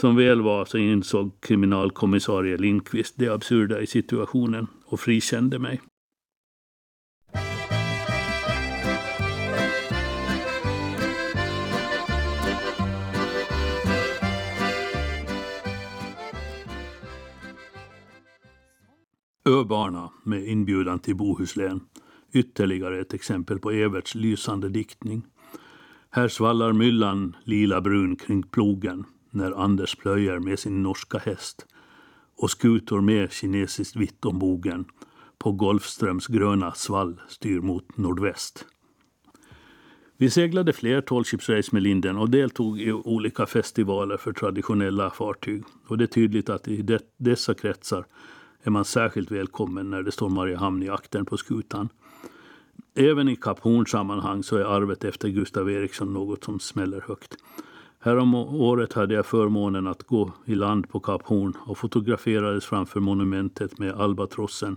Som 0.00 0.16
väl 0.16 0.40
var 0.42 0.64
så 0.64 0.78
insåg 0.78 1.40
kriminalkommissarie 1.40 2.56
Lindqvist 2.56 3.14
det 3.16 3.28
absurda 3.28 3.80
i 3.80 3.86
situationen 3.86 4.66
och 4.84 5.00
frikände 5.00 5.58
mig. 5.58 5.80
Öbarna 19.44 20.10
med 20.24 20.48
inbjudan 20.48 20.98
till 20.98 21.16
Bohuslän. 21.16 21.80
Ytterligare 22.32 23.00
ett 23.00 23.14
exempel 23.14 23.58
på 23.58 23.70
Everts 23.70 24.14
lysande 24.14 24.68
diktning. 24.68 25.26
Här 26.10 26.28
svallar 26.28 26.72
myllan 26.72 27.36
lila 27.44 27.80
brun 27.80 28.16
kring 28.16 28.42
plogen 28.42 29.04
när 29.38 29.52
Anders 29.52 29.96
plöjer 29.96 30.38
med 30.38 30.58
sin 30.58 30.82
norska 30.82 31.18
häst 31.18 31.66
och 32.36 32.50
skutor 32.50 33.00
med 33.00 33.32
kinesiskt 33.32 33.96
vitt 33.96 34.24
om 34.24 34.38
bogen 34.38 34.84
på 35.38 35.52
Golfströms 35.52 36.26
gröna 36.26 36.72
svall 36.72 37.20
styr 37.28 37.60
mot 37.60 37.96
nordväst. 37.96 38.64
Vi 40.16 40.30
seglade 40.30 40.72
fler 40.72 41.00
tallshipsrace 41.00 41.68
med 41.72 41.82
Linden 41.82 42.16
och 42.16 42.30
deltog 42.30 42.80
i 42.80 42.92
olika 42.92 43.46
festivaler 43.46 44.16
för 44.16 44.32
traditionella 44.32 45.10
fartyg. 45.10 45.64
Och 45.86 45.98
det 45.98 46.04
är 46.04 46.06
tydligt 46.06 46.48
att 46.48 46.68
i 46.68 46.82
de, 46.82 46.98
dessa 47.16 47.54
kretsar 47.54 48.06
är 48.62 48.70
man 48.70 48.84
särskilt 48.84 49.30
välkommen 49.30 49.90
när 49.90 50.02
det 50.02 50.12
står 50.12 50.28
Mariehamn 50.28 50.82
i 50.82 50.88
akten 50.88 51.24
på 51.24 51.36
skutan. 51.36 51.88
Även 52.94 53.28
i 53.28 53.36
Kap 53.36 53.60
Horn-sammanhang 53.60 54.42
så 54.42 54.56
är 54.56 54.64
arvet 54.64 55.04
efter 55.04 55.28
Gustav 55.28 55.70
Eriksson 55.70 56.12
något 56.12 56.44
som 56.44 56.60
smäller 56.60 57.04
högt. 57.08 57.36
Härom 58.00 58.34
året 58.34 58.92
hade 58.92 59.14
jag 59.14 59.26
förmånen 59.26 59.86
att 59.86 60.02
gå 60.02 60.32
i 60.44 60.54
land 60.54 60.88
på 60.88 61.00
Kap 61.00 61.22
Horn 61.22 61.52
och 61.66 61.78
fotograferades 61.78 62.64
framför 62.64 63.00
monumentet 63.00 63.78
med 63.78 63.94
albatrossen 63.94 64.76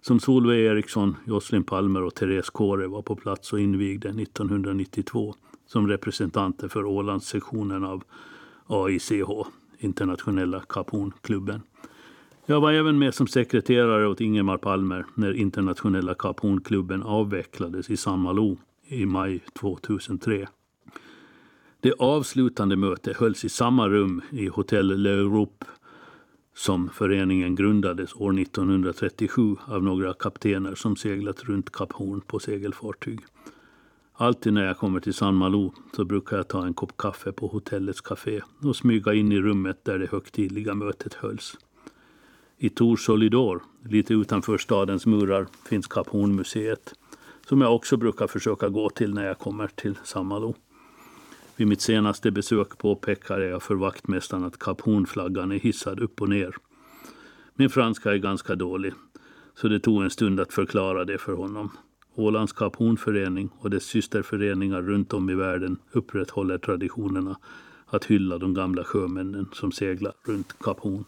som 0.00 0.20
Solveig 0.20 0.64
Eriksson, 0.64 1.16
Jocelyn 1.26 1.64
Palmer 1.64 2.02
och 2.02 2.14
Therese 2.14 2.50
Kåre 2.50 2.86
var 2.86 3.02
på 3.02 3.16
plats 3.16 3.52
och 3.52 3.60
invigde 3.60 4.08
1992 4.08 5.34
som 5.66 5.88
representanter 5.88 6.68
för 6.68 6.84
Ålandssektionen 6.84 7.84
av 7.84 8.02
AICH, 8.66 9.46
Internationella 9.78 10.60
Kap 10.60 10.90
Horn-klubben. 10.90 11.62
Jag 12.46 12.60
var 12.60 12.72
även 12.72 12.98
med 12.98 13.14
som 13.14 13.26
sekreterare 13.26 14.06
åt 14.06 14.20
Ingemar 14.20 14.56
Palmer 14.58 15.04
när 15.14 15.32
Internationella 15.32 16.14
Kap 16.14 16.40
Horn-klubben 16.40 17.02
avvecklades 17.02 17.90
i 17.90 17.96
San 17.96 18.18
Malo 18.18 18.56
i 18.86 19.06
maj 19.06 19.40
2003. 19.60 20.48
Det 21.80 21.92
avslutande 21.98 22.76
mötet 22.76 23.16
hölls 23.16 23.44
i 23.44 23.48
samma 23.48 23.88
rum 23.88 24.22
i 24.30 24.46
Hotell 24.46 24.92
L'Europe 24.92 25.64
som 26.54 26.88
föreningen 26.88 27.54
grundades 27.54 28.14
år 28.14 28.40
1937 28.40 29.56
av 29.66 29.82
några 29.82 30.14
kaptener 30.14 30.74
som 30.74 30.96
seglat 30.96 31.44
runt 31.44 31.72
Kap 31.72 31.92
Horn 31.92 32.20
på 32.20 32.38
segelfartyg. 32.38 33.20
Alltid 34.12 34.52
när 34.52 34.64
jag 34.64 34.78
kommer 34.78 35.00
till 35.00 35.14
San 35.14 35.34
Malo 35.34 35.74
så 35.96 36.04
brukar 36.04 36.36
jag 36.36 36.48
ta 36.48 36.66
en 36.66 36.74
kopp 36.74 36.96
kaffe 36.96 37.32
på 37.32 37.46
hotellets 37.46 38.00
café 38.00 38.40
och 38.62 38.76
smyga 38.76 39.14
in 39.14 39.32
i 39.32 39.40
rummet 39.40 39.84
där 39.84 39.98
det 39.98 40.10
högtidliga 40.10 40.74
mötet 40.74 41.14
hölls. 41.14 41.56
I 42.56 42.68
Tor 42.68 42.96
Solidor, 42.96 43.62
lite 43.84 44.14
utanför 44.14 44.58
stadens 44.58 45.06
murar, 45.06 45.46
finns 45.68 45.86
Kap 45.86 46.08
Horn-museet 46.08 46.94
som 47.48 47.60
jag 47.60 47.74
också 47.74 47.96
brukar 47.96 48.26
försöka 48.26 48.68
gå 48.68 48.90
till 48.90 49.14
när 49.14 49.26
jag 49.26 49.38
kommer 49.38 49.66
till 49.66 49.98
San 50.04 50.26
Malo. 50.26 50.54
Vid 51.58 51.66
mitt 51.68 51.80
senaste 51.80 52.30
besök 52.30 52.78
påpekade 52.78 53.46
jag 53.46 53.62
för 53.62 53.74
vaktmästaren 53.74 54.44
att 54.44 54.58
Kap 54.58 54.80
Horn-flaggan 54.80 55.52
är 55.52 55.58
hissad 55.58 56.00
upp 56.00 56.22
och 56.22 56.28
ner. 56.28 56.54
Min 57.54 57.70
franska 57.70 58.12
är 58.12 58.16
ganska 58.16 58.54
dålig, 58.54 58.92
så 59.54 59.68
det 59.68 59.80
tog 59.80 60.02
en 60.02 60.10
stund 60.10 60.40
att 60.40 60.52
förklara 60.52 61.04
det 61.04 61.18
för 61.18 61.32
honom. 61.32 61.70
Ålands 62.14 62.52
Kap 62.52 62.76
Horn-förening 62.76 63.50
och 63.58 63.70
dess 63.70 63.84
systerföreningar 63.84 64.82
runt 64.82 65.12
om 65.12 65.30
i 65.30 65.34
världen 65.34 65.76
upprätthåller 65.92 66.58
traditionerna 66.58 67.38
att 67.86 68.04
hylla 68.04 68.38
de 68.38 68.54
gamla 68.54 68.84
sjömännen 68.84 69.48
som 69.52 69.72
seglar 69.72 70.12
runt 70.26 70.58
Kap 70.60 70.80
Horn. 70.80 71.04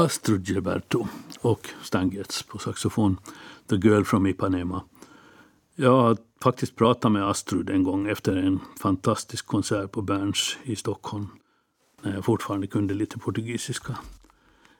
Astrud 0.00 0.48
Gilberto 0.48 1.06
och 1.40 1.68
Stan 1.82 2.10
Getz 2.10 2.42
på 2.42 2.58
saxofon. 2.58 3.16
The 3.68 3.76
Girl 3.76 4.02
from 4.02 4.26
Ipanema. 4.26 4.82
Jag 5.76 6.02
har 6.02 6.16
faktiskt 6.42 6.76
pratat 6.76 7.12
med 7.12 7.28
Astrud 7.28 7.70
en 7.70 7.82
gång 7.82 8.08
efter 8.08 8.36
en 8.36 8.60
fantastisk 8.82 9.46
konsert 9.46 9.92
på 9.92 10.02
Berns 10.02 10.56
i 10.62 10.76
Stockholm. 10.76 11.26
När 12.02 12.14
jag 12.14 12.24
fortfarande 12.24 12.66
kunde 12.66 12.94
lite 12.94 13.18
portugisiska. 13.18 13.98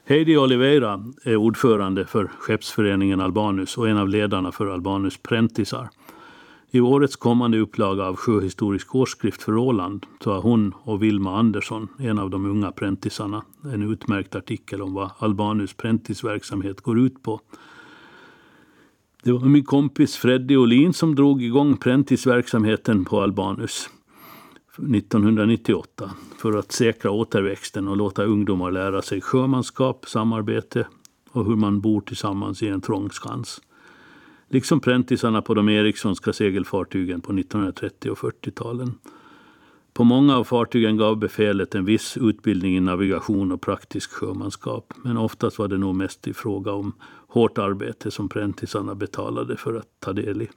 Heidi 0.05 0.37
Oliveira 0.37 1.05
är 1.25 1.37
ordförande 1.37 2.07
för 2.07 2.31
skeppsföreningen 2.39 3.21
Albanus 3.21 3.79
och 3.79 3.89
en 3.89 3.97
av 3.97 4.09
ledarna 4.09 4.53
för 4.53 4.67
Albanus 4.67 5.17
Prentisar. 5.17 5.91
I 6.73 6.81
årets 6.81 7.17
kommande 7.17 7.59
upplaga 7.59 8.05
av 8.05 8.17
Sjöhistorisk 8.17 8.95
årsskrift 8.95 9.43
för 9.43 9.57
Åland 9.57 10.07
så 10.25 10.33
har 10.33 10.41
hon 10.41 10.75
och 10.83 11.03
Vilma 11.03 11.39
Andersson, 11.39 11.89
en 11.99 12.19
av 12.19 12.31
de 12.31 12.47
unga 12.47 12.73
präntisarna, 12.73 13.45
en 13.65 13.83
utmärkt 13.93 14.35
artikel 14.35 14.83
om 14.83 14.95
vad 14.95 15.11
Albanus 15.19 15.75
präntisverksamhet 15.75 16.81
går 16.81 16.99
ut 16.99 17.23
på. 17.23 17.41
Det 19.23 19.33
var 19.33 19.41
min 19.41 19.65
kompis 19.65 20.17
Freddy 20.17 20.57
Olin 20.57 20.93
som 20.93 21.15
drog 21.15 21.43
igång 21.43 21.77
präntisverksamheten 21.77 23.05
på 23.05 23.21
Albanus 23.21 23.91
1998 24.73 26.11
för 26.39 26.59
att 26.59 26.73
säkra 26.73 27.11
återväxten 27.11 27.89
och 27.89 27.97
låta 27.97 28.25
ungdomar 28.25 28.71
lära 28.71 29.03
sig 29.03 29.21
sjömanskap, 29.21 30.09
samarbete 30.09 30.87
och 31.31 31.45
hur 31.45 31.57
man 31.57 31.81
bor 31.81 32.01
tillsammans 32.01 32.63
i 32.63 32.69
en 32.69 32.81
trång 32.81 33.11
skans 33.11 33.61
liksom 34.51 34.81
präntisarna 34.81 35.43
på 35.43 35.55
de 35.55 35.69
Erikssonska 35.69 36.33
segelfartygen 36.33 37.21
på 37.21 37.33
1930 37.33 38.11
och 38.11 38.19
40-talen. 38.19 38.95
På 39.93 40.05
många 40.05 40.37
av 40.37 40.45
fartygen 40.45 40.97
gav 40.97 41.17
befälet 41.19 41.75
en 41.75 41.85
viss 41.85 42.17
utbildning 42.17 42.77
i 42.77 42.81
navigation 42.81 43.53
och 43.53 43.61
praktisk 43.61 44.11
sjömanskap, 44.11 44.93
men 45.05 45.17
oftast 45.17 45.59
var 45.59 45.69
det 45.69 45.79
nog 45.79 45.95
mest 45.95 46.29
i 46.29 46.35
fråga 46.35 46.73
om 46.73 46.93
hårt 47.29 47.59
arbete 47.59 48.11
som 48.11 48.29
präntisarna 48.29 48.95
betalade 48.95 49.57
för 49.57 49.75
att 49.75 49.89
ta 50.01 50.13
del 50.13 50.43
i. 50.43 50.49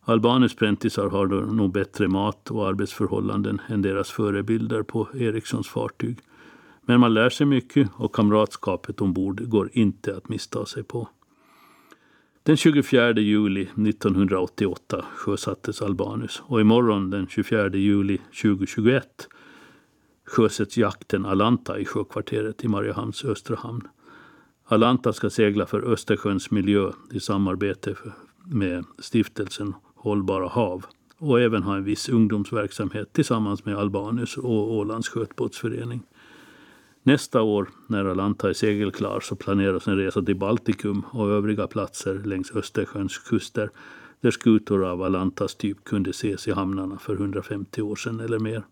Albaners 0.00 0.56
präntisar 0.56 1.08
har 1.08 1.26
nog 1.26 1.72
bättre 1.72 2.08
mat 2.08 2.50
och 2.50 2.68
arbetsförhållanden 2.68 3.60
än 3.68 3.82
deras 3.82 4.10
förebilder 4.10 4.82
på 4.82 5.08
Erikssons 5.14 5.68
fartyg. 5.68 6.18
Men 6.82 7.00
man 7.00 7.14
lär 7.14 7.30
sig 7.30 7.46
mycket 7.46 7.90
och 7.94 8.14
kamratskapet 8.14 9.00
ombord 9.00 9.48
går 9.48 9.70
inte 9.72 10.16
att 10.16 10.28
missta 10.28 10.66
sig 10.66 10.82
på. 10.82 11.08
Den 12.48 12.56
24 12.56 13.20
juli 13.20 13.62
1988 13.62 15.04
sjösattes 15.16 15.82
Albanus 15.82 16.42
och 16.46 16.60
imorgon 16.60 17.10
den 17.10 17.26
24 17.28 17.68
juli 17.68 18.18
2021 18.42 19.28
sjösätts 20.26 20.78
jakten 20.78 21.26
Alanta 21.26 21.78
i 21.78 21.84
sjökvarteret 21.84 22.64
i 22.64 22.68
Mariehamns 22.68 23.24
östra 23.24 23.56
hamn. 23.56 23.88
Alanta 24.64 25.12
ska 25.12 25.30
segla 25.30 25.66
för 25.66 25.92
Östersjöns 25.92 26.50
miljö 26.50 26.92
i 27.12 27.20
samarbete 27.20 27.94
med 28.44 28.84
stiftelsen 28.98 29.74
Hållbara 29.94 30.48
hav 30.48 30.86
och 31.18 31.40
även 31.40 31.62
ha 31.62 31.76
en 31.76 31.84
viss 31.84 32.08
ungdomsverksamhet 32.08 33.12
tillsammans 33.12 33.64
med 33.64 33.76
Albanus 33.76 34.36
och 34.36 34.72
Ålands 34.72 35.08
skötbåtsförening. 35.08 36.02
Nästa 37.02 37.42
år, 37.42 37.68
när 37.86 38.04
Alanta 38.04 38.48
är 38.48 38.52
segelklar, 38.52 39.20
så 39.20 39.36
planeras 39.36 39.88
en 39.88 39.96
resa 39.96 40.22
till 40.22 40.36
Baltikum 40.36 41.02
och 41.10 41.28
övriga 41.28 41.66
platser 41.66 42.14
längs 42.14 42.50
Östersjöns 42.50 43.18
kuster 43.18 43.70
där 44.20 44.30
skutor 44.30 44.84
av 44.84 45.02
Alantas 45.02 45.54
typ 45.54 45.84
kunde 45.84 46.10
ses 46.10 46.48
i 46.48 46.52
hamnarna 46.52 46.98
för 46.98 47.14
150 47.14 47.82
år 47.82 47.96
sedan 47.96 48.20
eller 48.20 48.38
mer. 48.38 48.62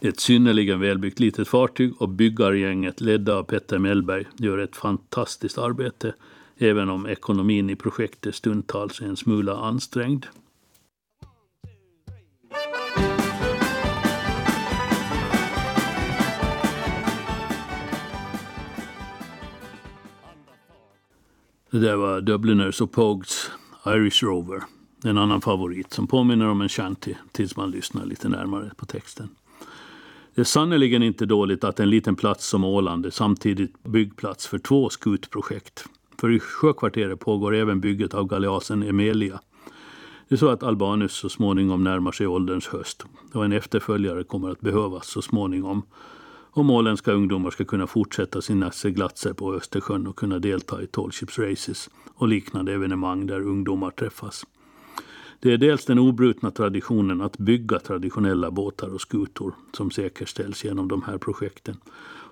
Det 0.00 0.08
är 0.08 0.12
ett 0.12 0.20
synnerligen 0.20 0.80
välbyggt 0.80 1.20
litet 1.20 1.48
fartyg 1.48 2.02
och 2.02 2.08
byggargänget 2.08 3.00
ledda 3.00 3.34
av 3.34 3.42
Petter 3.42 3.78
Mellberg 3.78 4.26
gör 4.36 4.58
ett 4.58 4.76
fantastiskt 4.76 5.58
arbete 5.58 6.14
även 6.56 6.88
om 6.88 7.06
ekonomin 7.06 7.70
i 7.70 7.76
projektet 7.76 8.34
stundtals 8.34 9.00
är 9.00 9.06
en 9.06 9.16
smula 9.16 9.56
ansträngd. 9.56 10.26
Det 21.72 21.78
där 21.78 21.96
var 21.96 22.20
Dubliners 22.20 22.80
och 22.80 22.92
Pogues 22.92 23.50
Irish 23.86 24.24
Rover. 24.24 24.62
En 25.04 25.18
annan 25.18 25.40
favorit 25.40 25.92
som 25.92 26.06
påminner 26.06 26.48
om 26.48 26.60
en 26.60 26.68
shanty 26.68 27.14
tills 27.32 27.56
man 27.56 27.70
lyssnar 27.70 28.04
lite 28.04 28.28
närmare 28.28 28.70
på 28.76 28.86
texten. 28.86 29.28
Det 30.34 30.40
är 30.40 30.44
sannerligen 30.44 31.02
inte 31.02 31.26
dåligt 31.26 31.64
att 31.64 31.80
en 31.80 31.90
liten 31.90 32.16
plats 32.16 32.46
som 32.46 32.64
Åland 32.64 33.06
är 33.06 33.10
samtidigt 33.10 33.82
byggplats 33.82 34.46
för 34.46 34.58
två 34.58 34.88
skutprojekt. 34.88 35.84
För 36.20 36.30
i 36.30 36.40
sjökvarteret 36.40 37.20
pågår 37.20 37.54
även 37.54 37.80
bygget 37.80 38.14
av 38.14 38.26
galeasen 38.26 38.82
Emelia. 38.82 39.40
Det 40.28 40.34
är 40.34 40.38
så 40.38 40.48
att 40.48 40.62
Albanus 40.62 41.12
så 41.12 41.28
småningom 41.28 41.84
närmar 41.84 42.12
sig 42.12 42.26
ålderns 42.26 42.66
höst 42.66 43.06
och 43.32 43.44
en 43.44 43.52
efterföljare 43.52 44.24
kommer 44.24 44.50
att 44.50 44.60
behövas 44.60 45.06
så 45.06 45.22
småningom 45.22 45.82
om 46.54 46.70
åländska 46.70 47.12
ungdomar 47.12 47.50
ska 47.50 47.64
kunna 47.64 47.86
fortsätta 47.86 48.42
sina 48.42 48.70
seglatser 48.70 49.32
på 49.32 49.54
Östersjön 49.54 50.06
och 50.06 50.16
kunna 50.16 50.38
delta 50.38 50.82
i 50.82 50.86
tallships 50.86 51.38
races 51.38 51.90
och 52.14 52.28
liknande 52.28 52.72
evenemang 52.72 53.26
där 53.26 53.40
ungdomar 53.40 53.90
träffas. 53.90 54.46
Det 55.40 55.52
är 55.52 55.58
dels 55.58 55.84
den 55.84 55.98
obrutna 55.98 56.50
traditionen 56.50 57.20
att 57.20 57.38
bygga 57.38 57.78
traditionella 57.78 58.50
båtar 58.50 58.94
och 58.94 59.00
skutor 59.00 59.54
som 59.72 59.90
säkerställs 59.90 60.64
genom 60.64 60.88
de 60.88 61.02
här 61.02 61.18
projekten. 61.18 61.76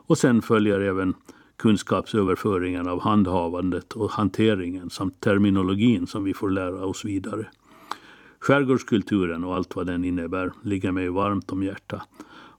Och 0.06 0.18
sen 0.18 0.42
följer 0.42 0.80
även 0.80 1.14
kunskapsöverföringen 1.56 2.88
av 2.88 3.00
handhavandet 3.00 3.92
och 3.92 4.10
hanteringen 4.10 4.90
samt 4.90 5.20
terminologin 5.20 6.06
som 6.06 6.24
vi 6.24 6.34
får 6.34 6.50
lära 6.50 6.84
oss 6.84 7.04
vidare. 7.04 7.46
Skärgårdskulturen 8.40 9.44
och 9.44 9.54
allt 9.54 9.76
vad 9.76 9.86
den 9.86 10.04
innebär 10.04 10.52
ligger 10.62 10.92
mig 10.92 11.08
varmt 11.08 11.52
om 11.52 11.62
hjärtat. 11.62 12.08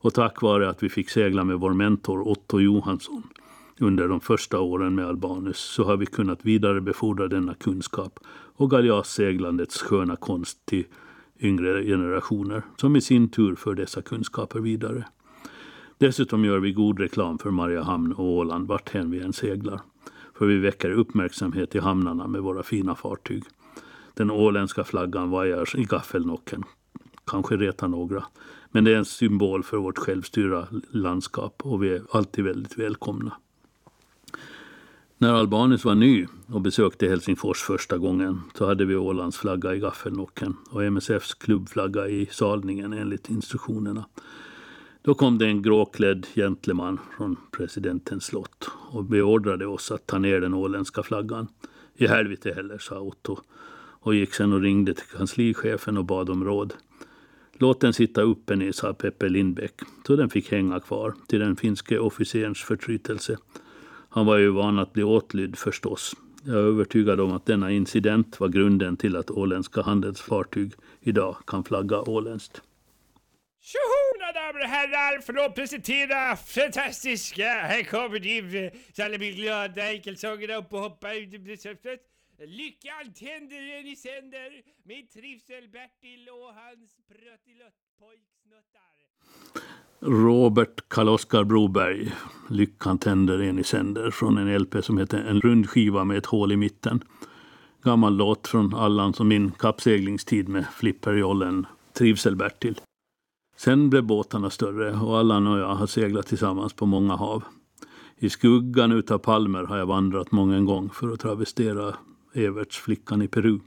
Och 0.02 0.14
tack 0.14 0.42
vare 0.42 0.70
att 0.70 0.84
vi 0.84 0.90
fick 0.90 1.10
segla 1.10 1.44
med 1.44 1.60
vår 1.60 1.74
mentor 1.74 2.28
Otto 2.28 2.60
Johansson 2.60 3.24
under 3.80 4.08
de 4.08 4.20
första 4.20 4.60
åren 4.60 4.96
med 4.96 5.06
Albanus 5.06 5.58
så 5.58 5.84
har 5.84 5.98
vi 5.98 6.06
kunnat 6.06 6.46
vidarebefordra 6.46 7.28
denna 7.28 7.54
kunskap 7.54 8.20
och 8.56 8.72
galjasseglandets 8.72 9.82
sköna 9.82 10.16
konst 10.16 10.66
till 10.66 10.86
yngre 11.40 11.84
generationer 11.84 12.64
som 12.78 12.96
i 12.96 13.02
sin 13.02 13.30
tur 13.30 13.56
för 13.56 13.76
dessa 13.76 14.02
kunskaper 14.02 14.60
vidare. 14.60 15.06
Dessutom 15.98 16.46
gör 16.46 16.60
vi 16.60 16.72
god 16.72 17.00
reklam 17.00 17.38
för 17.38 17.52
Mariehamn 17.52 18.14
och 18.14 18.26
Åland 18.26 18.68
varthän 18.68 19.12
vi 19.12 19.20
än 19.20 19.34
seglar. 19.34 19.82
För 20.38 20.46
vi 20.46 20.58
väcker 20.58 20.92
uppmärksamhet 20.92 21.76
i 21.76 21.80
hamnarna 21.80 22.28
med 22.28 22.42
våra 22.42 22.64
fina 22.64 22.96
fartyg. 22.96 23.44
Den 24.14 24.32
åländska 24.32 24.84
flaggan 24.84 25.30
vajar 25.30 25.80
i 25.80 25.84
gaffelnocken. 25.84 26.64
Kanske 27.26 27.58
retar 27.58 27.88
några. 27.88 28.24
Men 28.72 28.84
det 28.84 28.94
är 28.94 28.98
en 28.98 29.06
symbol 29.06 29.64
för 29.64 29.78
vårt 29.78 29.98
självstyra 29.98 30.68
landskap 30.92 31.62
och 31.66 31.84
vi 31.84 31.90
är 31.90 32.02
alltid 32.12 32.44
väldigt 32.44 32.78
välkomna. 32.78 33.34
När 35.18 35.34
Albanus 35.34 35.86
var 35.86 35.96
ny 35.96 36.28
och 36.48 36.62
besökte 36.62 37.08
Helsingfors 37.08 37.62
första 37.62 37.98
gången 37.98 38.42
så 38.54 38.66
hade 38.66 38.86
vi 38.86 38.96
Ålands 38.96 39.38
flagga 39.38 39.76
i 39.76 39.80
gaffelnocken 39.80 40.56
och 40.70 40.84
MSFs 40.84 41.34
klubbflagga 41.34 42.08
i 42.08 42.30
salningen 42.32 42.94
enligt 42.94 43.30
instruktionerna. 43.30 44.06
Då 45.02 45.14
kom 45.14 45.38
det 45.38 45.46
en 45.46 45.62
gråklädd 45.62 46.28
gentleman 46.36 47.00
från 47.18 47.36
presidentens 47.52 48.26
slott 48.26 48.70
och 48.92 49.04
beordrade 49.04 49.66
oss 49.66 49.92
att 49.92 50.08
ta 50.08 50.18
ner 50.18 50.42
den 50.42 50.54
åländska 50.54 51.04
flaggan. 51.04 51.48
I 51.96 52.08
helvete 52.08 52.54
heller, 52.56 52.78
sa 52.78 53.00
Otto 53.00 53.38
och 54.02 54.16
gick 54.16 54.34
sen 54.34 54.54
och 54.54 54.62
ringde 54.62 54.94
till 54.94 55.08
kanslichefen 55.08 55.98
och 55.98 56.06
bad 56.06 56.30
om 56.30 56.44
råd. 56.44 56.74
Låt 57.62 57.82
den 57.82 57.94
sitta 57.94 58.22
uppe 58.22 58.56
ner, 58.56 58.72
sa 58.72 58.94
Peppe 58.94 59.30
Lindbäck, 59.30 59.74
så 60.08 60.16
den 60.16 60.30
fick 60.30 60.52
hänga 60.52 60.80
kvar 60.80 61.14
till 61.28 61.40
den 61.40 61.56
finske 61.56 62.00
officerens 62.00 62.64
förtrytelse. 62.64 63.38
Han 64.10 64.26
var 64.26 64.38
ju 64.38 64.50
van 64.50 64.80
att 64.80 64.94
bli 64.94 65.04
åtlydd 65.04 65.58
förstås. 65.58 66.16
Jag 66.44 66.56
är 66.56 66.60
övertygad 66.60 67.20
om 67.20 67.32
att 67.32 67.46
denna 67.46 67.72
incident 67.72 68.40
var 68.40 68.48
grunden 68.48 68.98
till 68.98 69.16
att 69.16 69.32
åländska 69.32 69.82
handelsfartyg 69.82 70.74
idag 71.02 71.38
kan 71.48 71.64
flagga 71.64 72.02
åländskt. 72.02 72.62
Tjoho, 73.62 74.20
mina 74.20 74.32
damer 74.32 74.60
och 74.60 74.70
herrar! 74.70 75.22
För 75.22 75.46
att 75.46 75.56
presentera 75.56 76.36
fantastiska... 76.36 77.44
Här 77.44 77.84
kommer 77.84 78.20
de, 78.20 78.72
så 78.94 79.04
alla 79.04 79.18
blir 79.18 79.34
glada, 79.34 79.84
enkelsångerna 79.84 80.56
upp 80.56 80.74
och 80.74 80.80
hoppar 80.80 81.14
ut 81.16 81.34
i 81.34 81.40
Lyckan 82.48 83.14
tänder 83.14 83.80
en 83.80 83.88
i 83.88 83.96
sänder 83.96 84.62
med 84.84 85.10
Trivsel-Bertil 85.10 86.30
och 86.30 86.54
hans 86.54 86.98
pruttiluttpojksnuttar. 87.08 88.92
Robert 90.00 90.82
Karl-Oskar 90.88 91.44
Broberg, 91.44 92.12
Lyckan 92.50 92.98
tänder 92.98 93.40
en 93.40 93.60
i 93.60 93.64
sänder 93.64 94.12
från 94.12 94.38
en 94.38 94.58
LP 94.62 94.84
som 94.84 94.98
heter 94.98 95.18
En 95.18 95.42
rund 95.42 95.70
skiva 95.70 96.04
med 96.04 96.18
ett 96.18 96.26
hål 96.26 96.52
i 96.52 96.58
mitten. 96.58 97.04
Gammal 97.84 98.18
låt 98.18 98.48
från 98.48 98.74
Allans 98.74 99.20
och 99.20 99.26
min 99.26 99.52
kappseglingstid 99.52 100.50
med 100.50 100.66
flipperjollen 100.68 101.66
Trivsel-Bertil. 101.94 102.80
Sen 103.58 103.90
blev 103.90 104.04
båtarna 104.04 104.50
större 104.50 104.92
och 104.94 105.18
Allan 105.18 105.48
och 105.48 105.60
jag 105.60 105.76
har 105.76 105.88
seglat 105.88 106.28
tillsammans 106.28 106.74
på 106.74 106.86
många 106.86 107.16
hav. 107.16 107.44
I 108.18 108.30
skuggan 108.30 108.92
utav 108.92 109.18
palmer 109.18 109.64
har 109.64 109.78
jag 109.78 109.86
vandrat 109.86 110.32
många 110.32 110.60
gång 110.60 110.90
för 110.90 111.14
att 111.14 111.20
travestera 111.20 111.96
Evertsflickan 112.34 113.22
i 113.22 113.28
Peru. 113.28 113.60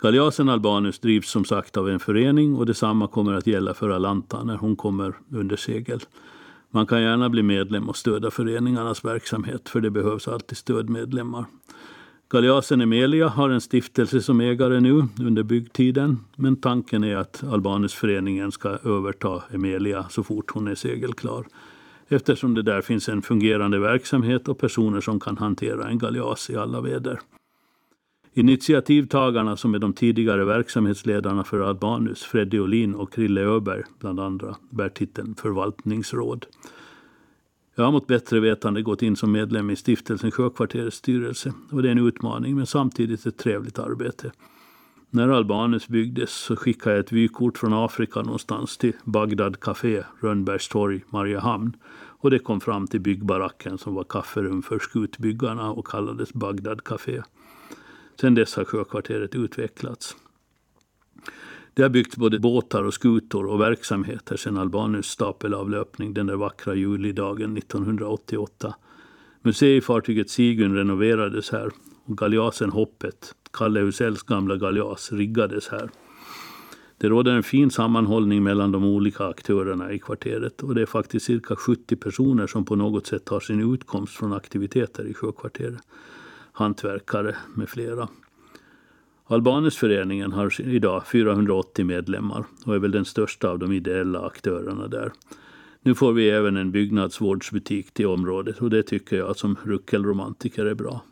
Galeasen 0.00 0.48
Albanus 0.48 0.98
drivs 0.98 1.30
som 1.30 1.44
sagt 1.44 1.76
av 1.76 1.88
en 1.88 2.00
förening 2.00 2.56
och 2.56 2.66
detsamma 2.66 3.08
kommer 3.08 3.34
att 3.34 3.46
gälla 3.46 3.74
för 3.74 3.90
Alanta 3.90 4.44
när 4.44 4.56
hon 4.56 4.76
kommer 4.76 5.14
under 5.30 5.56
segel. 5.56 6.00
Man 6.70 6.86
kan 6.86 7.02
gärna 7.02 7.28
bli 7.28 7.42
medlem 7.42 7.88
och 7.88 7.96
stödja 7.96 8.30
föreningarnas 8.30 9.04
verksamhet 9.04 9.68
för 9.68 9.80
det 9.80 9.90
behövs 9.90 10.28
alltid 10.28 10.58
stödmedlemmar. 10.58 11.44
Galeasen 12.28 12.80
Emelia 12.80 13.28
har 13.28 13.50
en 13.50 13.60
stiftelse 13.60 14.20
som 14.20 14.40
ägare 14.40 14.80
nu 14.80 15.04
under 15.20 15.42
byggtiden 15.42 16.18
men 16.36 16.56
tanken 16.56 17.04
är 17.04 17.16
att 17.16 17.44
Albanusföreningen 17.44 18.52
ska 18.52 18.68
överta 18.68 19.42
Emelia 19.50 20.06
så 20.10 20.22
fort 20.22 20.50
hon 20.50 20.68
är 20.68 20.74
segelklar 20.74 21.46
eftersom 22.08 22.54
det 22.54 22.62
där 22.62 22.82
finns 22.82 23.08
en 23.08 23.22
fungerande 23.22 23.78
verksamhet 23.78 24.48
och 24.48 24.58
personer 24.58 25.00
som 25.00 25.20
kan 25.20 25.36
hantera 25.36 25.88
en 25.88 25.98
galeas 25.98 26.50
i 26.50 26.56
alla 26.56 26.80
väder. 26.80 27.20
Initiativtagarna 28.38 29.56
som 29.56 29.74
är 29.74 29.78
de 29.78 29.92
tidigare 29.92 30.44
verksamhetsledarna 30.44 31.44
för 31.44 31.60
Albanus, 31.60 32.22
Freddy 32.22 32.60
Olin 32.60 32.94
och 32.94 33.12
Krille 33.12 33.40
Öberg 33.40 33.82
bland 33.98 34.20
andra, 34.20 34.56
bär 34.70 34.88
titeln 34.88 35.34
förvaltningsråd. 35.34 36.46
Jag 37.74 37.84
har 37.84 37.92
mot 37.92 38.06
bättre 38.06 38.40
vetande 38.40 38.82
gått 38.82 39.02
in 39.02 39.16
som 39.16 39.32
medlem 39.32 39.70
i 39.70 39.76
stiftelsen 39.76 40.30
Sjökvarterets 40.30 40.96
styrelse 40.96 41.52
och 41.70 41.82
det 41.82 41.88
är 41.88 41.92
en 41.92 42.06
utmaning 42.06 42.56
men 42.56 42.66
samtidigt 42.66 43.26
ett 43.26 43.38
trevligt 43.38 43.78
arbete. 43.78 44.32
När 45.10 45.28
Albanus 45.28 45.88
byggdes 45.88 46.30
så 46.30 46.56
skickade 46.56 46.96
jag 46.96 47.04
ett 47.04 47.12
vykort 47.12 47.58
från 47.58 47.72
Afrika 47.72 48.22
någonstans 48.22 48.76
till 48.76 48.92
Bagdad 49.04 49.60
Café, 49.60 50.02
Rönnbergstorg, 50.20 51.04
Mariehamn 51.10 51.76
och 52.20 52.30
det 52.30 52.38
kom 52.38 52.60
fram 52.60 52.86
till 52.86 53.00
byggbaracken 53.00 53.78
som 53.78 53.94
var 53.94 54.04
kafferum 54.04 54.62
för 54.62 54.78
skutbyggarna 54.78 55.70
och 55.70 55.86
kallades 55.86 56.32
Bagdad 56.32 56.84
Café. 56.84 57.22
Sedan 58.20 58.34
dess 58.34 58.56
har 58.56 58.64
sjökvarteret 58.64 59.34
utvecklats. 59.34 60.16
Det 61.74 61.82
har 61.82 61.90
byggts 61.90 62.16
både 62.16 62.38
båtar 62.38 62.84
och 62.84 62.94
skutor 62.94 63.46
och 63.46 63.60
verksamheter 63.60 64.36
sedan 64.36 64.58
Albanus 64.58 65.06
stapelavlöpning 65.06 66.14
den 66.14 66.26
där 66.26 66.36
vackra 66.36 66.74
julidagen 66.74 67.56
1988. 67.56 68.74
Museifartyget 69.42 70.30
Sigun 70.30 70.74
renoverades 70.74 71.50
här 71.50 71.70
och 72.04 72.18
galjasen 72.18 72.70
Hoppet, 72.70 73.34
Kalle 73.52 73.80
Husells 73.80 74.22
gamla 74.22 74.56
galjas, 74.56 75.12
riggades 75.12 75.68
här. 75.68 75.90
Det 76.98 77.08
råder 77.08 77.32
en 77.32 77.42
fin 77.42 77.70
sammanhållning 77.70 78.42
mellan 78.42 78.72
de 78.72 78.84
olika 78.84 79.24
aktörerna 79.24 79.92
i 79.92 79.98
kvarteret 79.98 80.62
och 80.62 80.74
det 80.74 80.82
är 80.82 80.86
faktiskt 80.86 81.26
cirka 81.26 81.56
70 81.56 81.96
personer 81.96 82.46
som 82.46 82.64
på 82.64 82.76
något 82.76 83.06
sätt 83.06 83.28
har 83.28 83.40
sin 83.40 83.74
utkomst 83.74 84.16
från 84.16 84.32
aktiviteter 84.32 85.04
i 85.04 85.14
sjökvarteret 85.14 85.82
hantverkare 86.58 87.36
med 87.54 87.68
flera. 87.68 88.08
Albanusföreningen 89.26 90.32
har 90.32 90.60
idag 90.60 91.06
480 91.06 91.84
medlemmar 91.84 92.44
och 92.66 92.74
är 92.74 92.78
väl 92.78 92.90
den 92.90 93.04
största 93.04 93.48
av 93.48 93.58
de 93.58 93.72
ideella 93.72 94.20
aktörerna 94.20 94.88
där. 94.88 95.12
Nu 95.82 95.94
får 95.94 96.12
vi 96.12 96.30
även 96.30 96.56
en 96.56 96.70
byggnadsvårdsbutik 96.70 97.90
till 97.90 98.06
området 98.06 98.58
och 98.58 98.70
det 98.70 98.82
tycker 98.82 99.16
jag 99.16 99.36
som 99.36 99.56
ruckelromantiker 99.64 100.66
är 100.66 100.74
bra. 100.74 101.04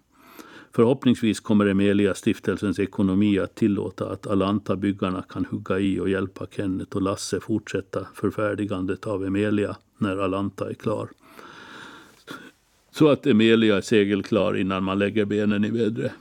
Förhoppningsvis 0.72 1.40
kommer 1.40 1.66
Emelia 1.66 2.14
stiftelsens 2.14 2.78
ekonomi 2.78 3.38
att 3.38 3.54
tillåta 3.54 4.12
att 4.12 4.26
Alanta-byggarna 4.26 5.22
kan 5.28 5.44
hugga 5.44 5.78
i 5.78 6.00
och 6.00 6.08
hjälpa 6.08 6.46
Kenneth 6.50 6.96
och 6.96 7.02
Lasse 7.02 7.40
fortsätta 7.40 8.06
förfärdigandet 8.14 9.06
av 9.06 9.24
Emelia 9.24 9.76
när 9.98 10.16
Alanta 10.16 10.70
är 10.70 10.74
klar. 10.74 11.08
Så 12.98 13.08
att 13.08 13.26
Emilia 13.26 13.76
är 13.76 13.80
segelklar 13.80 14.56
innan 14.56 14.84
man 14.84 14.98
lägger 14.98 15.24
benen 15.24 15.64
i 15.64 15.70
vädret. 15.70 16.12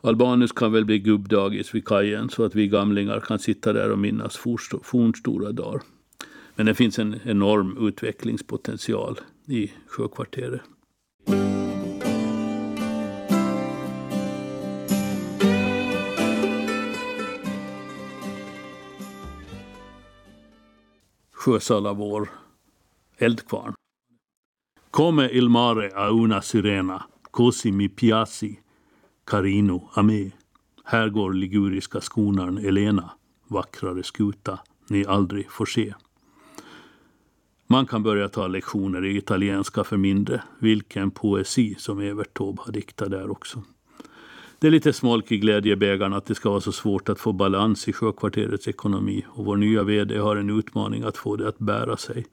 Albanus 0.00 0.52
kan 0.52 0.72
väl 0.72 0.84
bli 0.84 0.98
gubbdagis 0.98 1.74
vid 1.74 1.84
kajen 1.84 2.30
så 2.30 2.44
att 2.44 2.54
vi 2.54 2.68
gamlingar 2.68 3.20
kan 3.20 3.38
sitta 3.38 3.72
där 3.72 3.90
och 3.90 3.98
minnas 3.98 4.36
fornstora 4.82 5.52
dagar. 5.52 5.82
Men 6.54 6.66
det 6.66 6.74
finns 6.74 6.98
en 6.98 7.16
enorm 7.24 7.88
utvecklingspotential 7.88 9.20
i 9.46 9.72
sjökvarteret. 9.86 10.60
Sjösala 21.32 21.92
vår 21.92 22.28
eldkvarn. 23.18 23.74
Come 24.90 25.26
il 25.26 25.48
mare 25.48 25.90
a 25.94 26.10
una 26.10 26.40
sirena, 26.40 27.08
così 27.30 27.70
mi 27.70 27.88
piaci, 27.88 28.58
carino 29.24 29.90
a 29.94 30.02
me. 30.02 30.30
Här 30.84 31.08
går 31.08 31.32
liguriska 31.32 32.00
skonaren 32.00 32.58
Elena, 32.58 33.10
vackrare 33.48 34.02
skuta 34.02 34.58
ni 34.88 35.04
aldrig 35.04 35.50
får 35.50 35.66
se. 35.66 35.94
Man 37.66 37.86
kan 37.86 38.02
börja 38.02 38.28
ta 38.28 38.46
lektioner 38.46 39.04
i 39.04 39.16
italienska 39.16 39.84
för 39.84 39.96
mindre. 39.96 40.42
Vilken 40.58 41.10
poesi 41.10 41.74
som 41.78 42.00
Evert 42.00 42.34
Taube 42.34 42.62
har 42.62 42.72
diktat 42.72 43.10
där 43.10 43.30
också. 43.30 43.62
Det 44.58 44.66
är 44.66 44.70
lite 44.70 44.92
smolk 44.92 45.32
i 45.32 45.38
glädjebägaren 45.38 46.12
att 46.12 46.26
det 46.26 46.34
ska 46.34 46.50
vara 46.50 46.60
så 46.60 46.72
svårt 46.72 47.08
att 47.08 47.20
få 47.20 47.32
balans 47.32 47.88
i 47.88 47.92
sjökvarterets 47.92 48.68
ekonomi 48.68 49.24
och 49.28 49.44
vår 49.44 49.56
nya 49.56 49.82
VD 49.82 50.18
har 50.18 50.36
en 50.36 50.58
utmaning 50.58 51.02
att 51.02 51.16
få 51.16 51.36
det 51.36 51.48
att 51.48 51.58
bära 51.58 51.96
sig. 51.96 52.26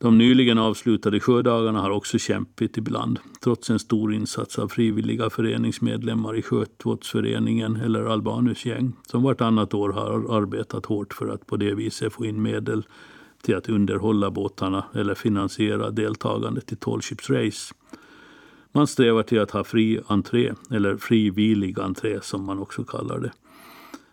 De 0.00 0.18
nyligen 0.18 0.58
avslutade 0.58 1.20
sjödagarna 1.20 1.80
har 1.80 1.90
också 1.90 2.18
kämpigt 2.18 2.76
ibland, 2.76 3.18
trots 3.40 3.70
en 3.70 3.78
stor 3.78 4.14
insats 4.14 4.58
av 4.58 4.68
frivilliga 4.68 5.30
föreningsmedlemmar 5.30 6.36
i 6.36 6.42
Sjötvårdsföreningen 6.42 7.76
eller 7.76 8.04
Albanus 8.04 8.66
gäng, 8.66 8.92
som 9.06 9.22
vartannat 9.22 9.74
år 9.74 9.88
har 9.88 10.36
arbetat 10.36 10.86
hårt 10.86 11.14
för 11.14 11.28
att 11.28 11.46
på 11.46 11.56
det 11.56 11.74
viset 11.74 12.12
få 12.12 12.24
in 12.24 12.42
medel 12.42 12.86
till 13.42 13.56
att 13.56 13.68
underhålla 13.68 14.30
båtarna 14.30 14.84
eller 14.94 15.14
finansiera 15.14 15.90
deltagandet 15.90 16.72
i 16.72 16.76
Tallships 16.76 17.30
Race. 17.30 17.74
Man 18.72 18.86
strävar 18.86 19.22
till 19.22 19.40
att 19.40 19.50
ha 19.50 19.64
fri 19.64 20.00
entré, 20.06 20.52
eller 20.70 20.96
frivillig 20.96 21.80
entré 21.80 22.18
som 22.22 22.44
man 22.44 22.58
också 22.58 22.84
kallar 22.84 23.18
det. 23.18 23.32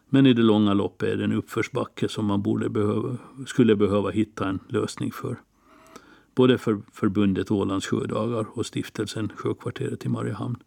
Men 0.10 0.26
i 0.26 0.34
det 0.34 0.41
långa 0.41 0.74
loppet 0.74 1.10
är 1.10 1.15
det 1.15 1.24
en 1.24 1.34
uppförsbacke 1.34 2.10
som 2.10 2.26
man 2.26 2.41
borde 2.41 2.69
behöva, 2.69 3.17
skulle 3.48 3.76
behöva 3.76 4.10
hitta 4.10 4.48
en 4.48 4.60
lösning 4.67 5.12
för. 5.12 5.38
Både 6.36 6.58
för 6.58 6.82
förbundet 6.93 7.52
Ålands 7.52 7.88
sjödagar 7.88 8.45
och 8.54 8.65
stiftelsen 8.65 9.32
Sjökvarteret 9.36 10.06
i 10.06 10.10
Mariehamn. 10.10 10.58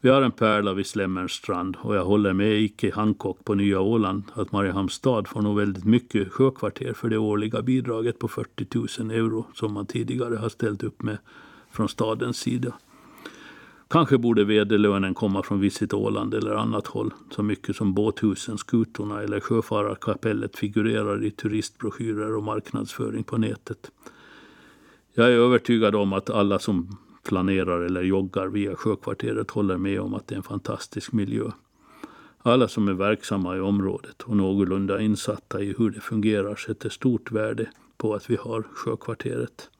Vi 0.00 0.08
har 0.08 0.22
en 0.22 0.32
pärla 0.32 0.74
vid 0.74 0.86
Slemmerns 0.86 1.32
strand 1.32 1.76
och 1.80 1.96
jag 1.96 2.04
håller 2.04 2.32
med 2.32 2.62
Icke 2.62 2.94
Hancock 2.94 3.44
på 3.44 3.54
Nya 3.54 3.80
Åland 3.80 4.22
att 4.34 4.52
Mariehamns 4.52 4.92
stad 4.92 5.28
får 5.28 5.42
nog 5.42 5.56
väldigt 5.56 5.84
mycket 5.84 6.32
sjökvarter 6.32 6.92
för 6.92 7.08
det 7.08 7.18
årliga 7.18 7.62
bidraget 7.62 8.18
på 8.18 8.28
40 8.28 9.02
000 9.02 9.10
euro 9.10 9.46
som 9.54 9.72
man 9.72 9.86
tidigare 9.86 10.36
har 10.36 10.48
ställt 10.48 10.82
upp 10.82 11.02
med 11.02 11.18
från 11.70 11.88
stadens 11.88 12.38
sida. 12.38 12.72
Kanske 13.88 14.18
borde 14.18 14.44
vd-lönen 14.44 15.14
komma 15.14 15.42
från 15.42 15.60
Visit 15.60 15.94
Åland 15.94 16.34
eller 16.34 16.54
annat 16.54 16.86
håll, 16.86 17.14
så 17.30 17.42
mycket 17.42 17.76
som 17.76 17.94
båthusen, 17.94 18.58
skutorna 18.58 19.22
eller 19.22 19.40
sjöfararkapellet 19.40 20.56
figurerar 20.56 21.24
i 21.24 21.30
turistbroschyrer 21.30 22.36
och 22.36 22.42
marknadsföring 22.42 23.24
på 23.24 23.36
nätet. 23.36 23.90
Jag 25.18 25.28
är 25.28 25.36
övertygad 25.36 25.94
om 25.94 26.12
att 26.12 26.30
alla 26.30 26.58
som 26.58 26.96
planerar 27.22 27.80
eller 27.80 28.02
joggar 28.02 28.46
via 28.46 28.76
sjökvarteret 28.76 29.50
håller 29.50 29.76
med 29.76 30.00
om 30.00 30.14
att 30.14 30.26
det 30.26 30.34
är 30.34 30.36
en 30.36 30.42
fantastisk 30.42 31.12
miljö. 31.12 31.50
Alla 32.38 32.68
som 32.68 32.88
är 32.88 32.92
verksamma 32.92 33.56
i 33.56 33.60
området 33.60 34.22
och 34.22 34.36
någorlunda 34.36 35.00
insatta 35.00 35.60
i 35.60 35.74
hur 35.78 35.90
det 35.90 36.00
fungerar 36.00 36.56
sätter 36.56 36.88
stort 36.88 37.30
värde 37.30 37.70
på 37.96 38.14
att 38.14 38.30
vi 38.30 38.36
har 38.36 38.62
sjökvarteret 38.62 39.70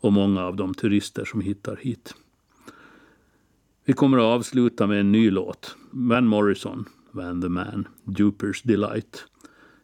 och 0.00 0.12
många 0.12 0.44
av 0.44 0.56
de 0.56 0.74
turister 0.74 1.24
som 1.24 1.40
hittar 1.40 1.76
hit. 1.76 2.14
Vi 3.84 3.92
kommer 3.92 4.18
att 4.18 4.38
avsluta 4.38 4.86
med 4.86 5.00
en 5.00 5.12
ny 5.12 5.30
låt. 5.30 5.76
Van 5.90 6.26
Morrison, 6.26 6.84
Van 7.10 7.42
the 7.42 7.48
Man, 7.48 7.88
Dupers 8.04 8.62
Delight. 8.62 9.24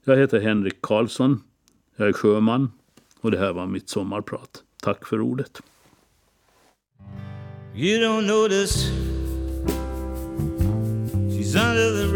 Jag 0.05 0.17
heter 0.17 0.41
Henrik 0.41 0.81
Karlsson. 0.81 1.41
Jag 1.97 2.09
är 2.09 2.13
sjöman 2.13 2.71
och 3.21 3.31
det 3.31 3.39
här 3.39 3.53
var 3.53 3.67
mitt 3.67 3.89
sommarprat. 3.89 4.63
Tack 4.87 5.07
för 5.07 5.21
ordet. 5.21 5.61
You 7.75 7.99
don't 7.99 8.27
notice 8.27 8.91
she's 11.29 11.57
under 11.57 11.91
the 11.91 12.15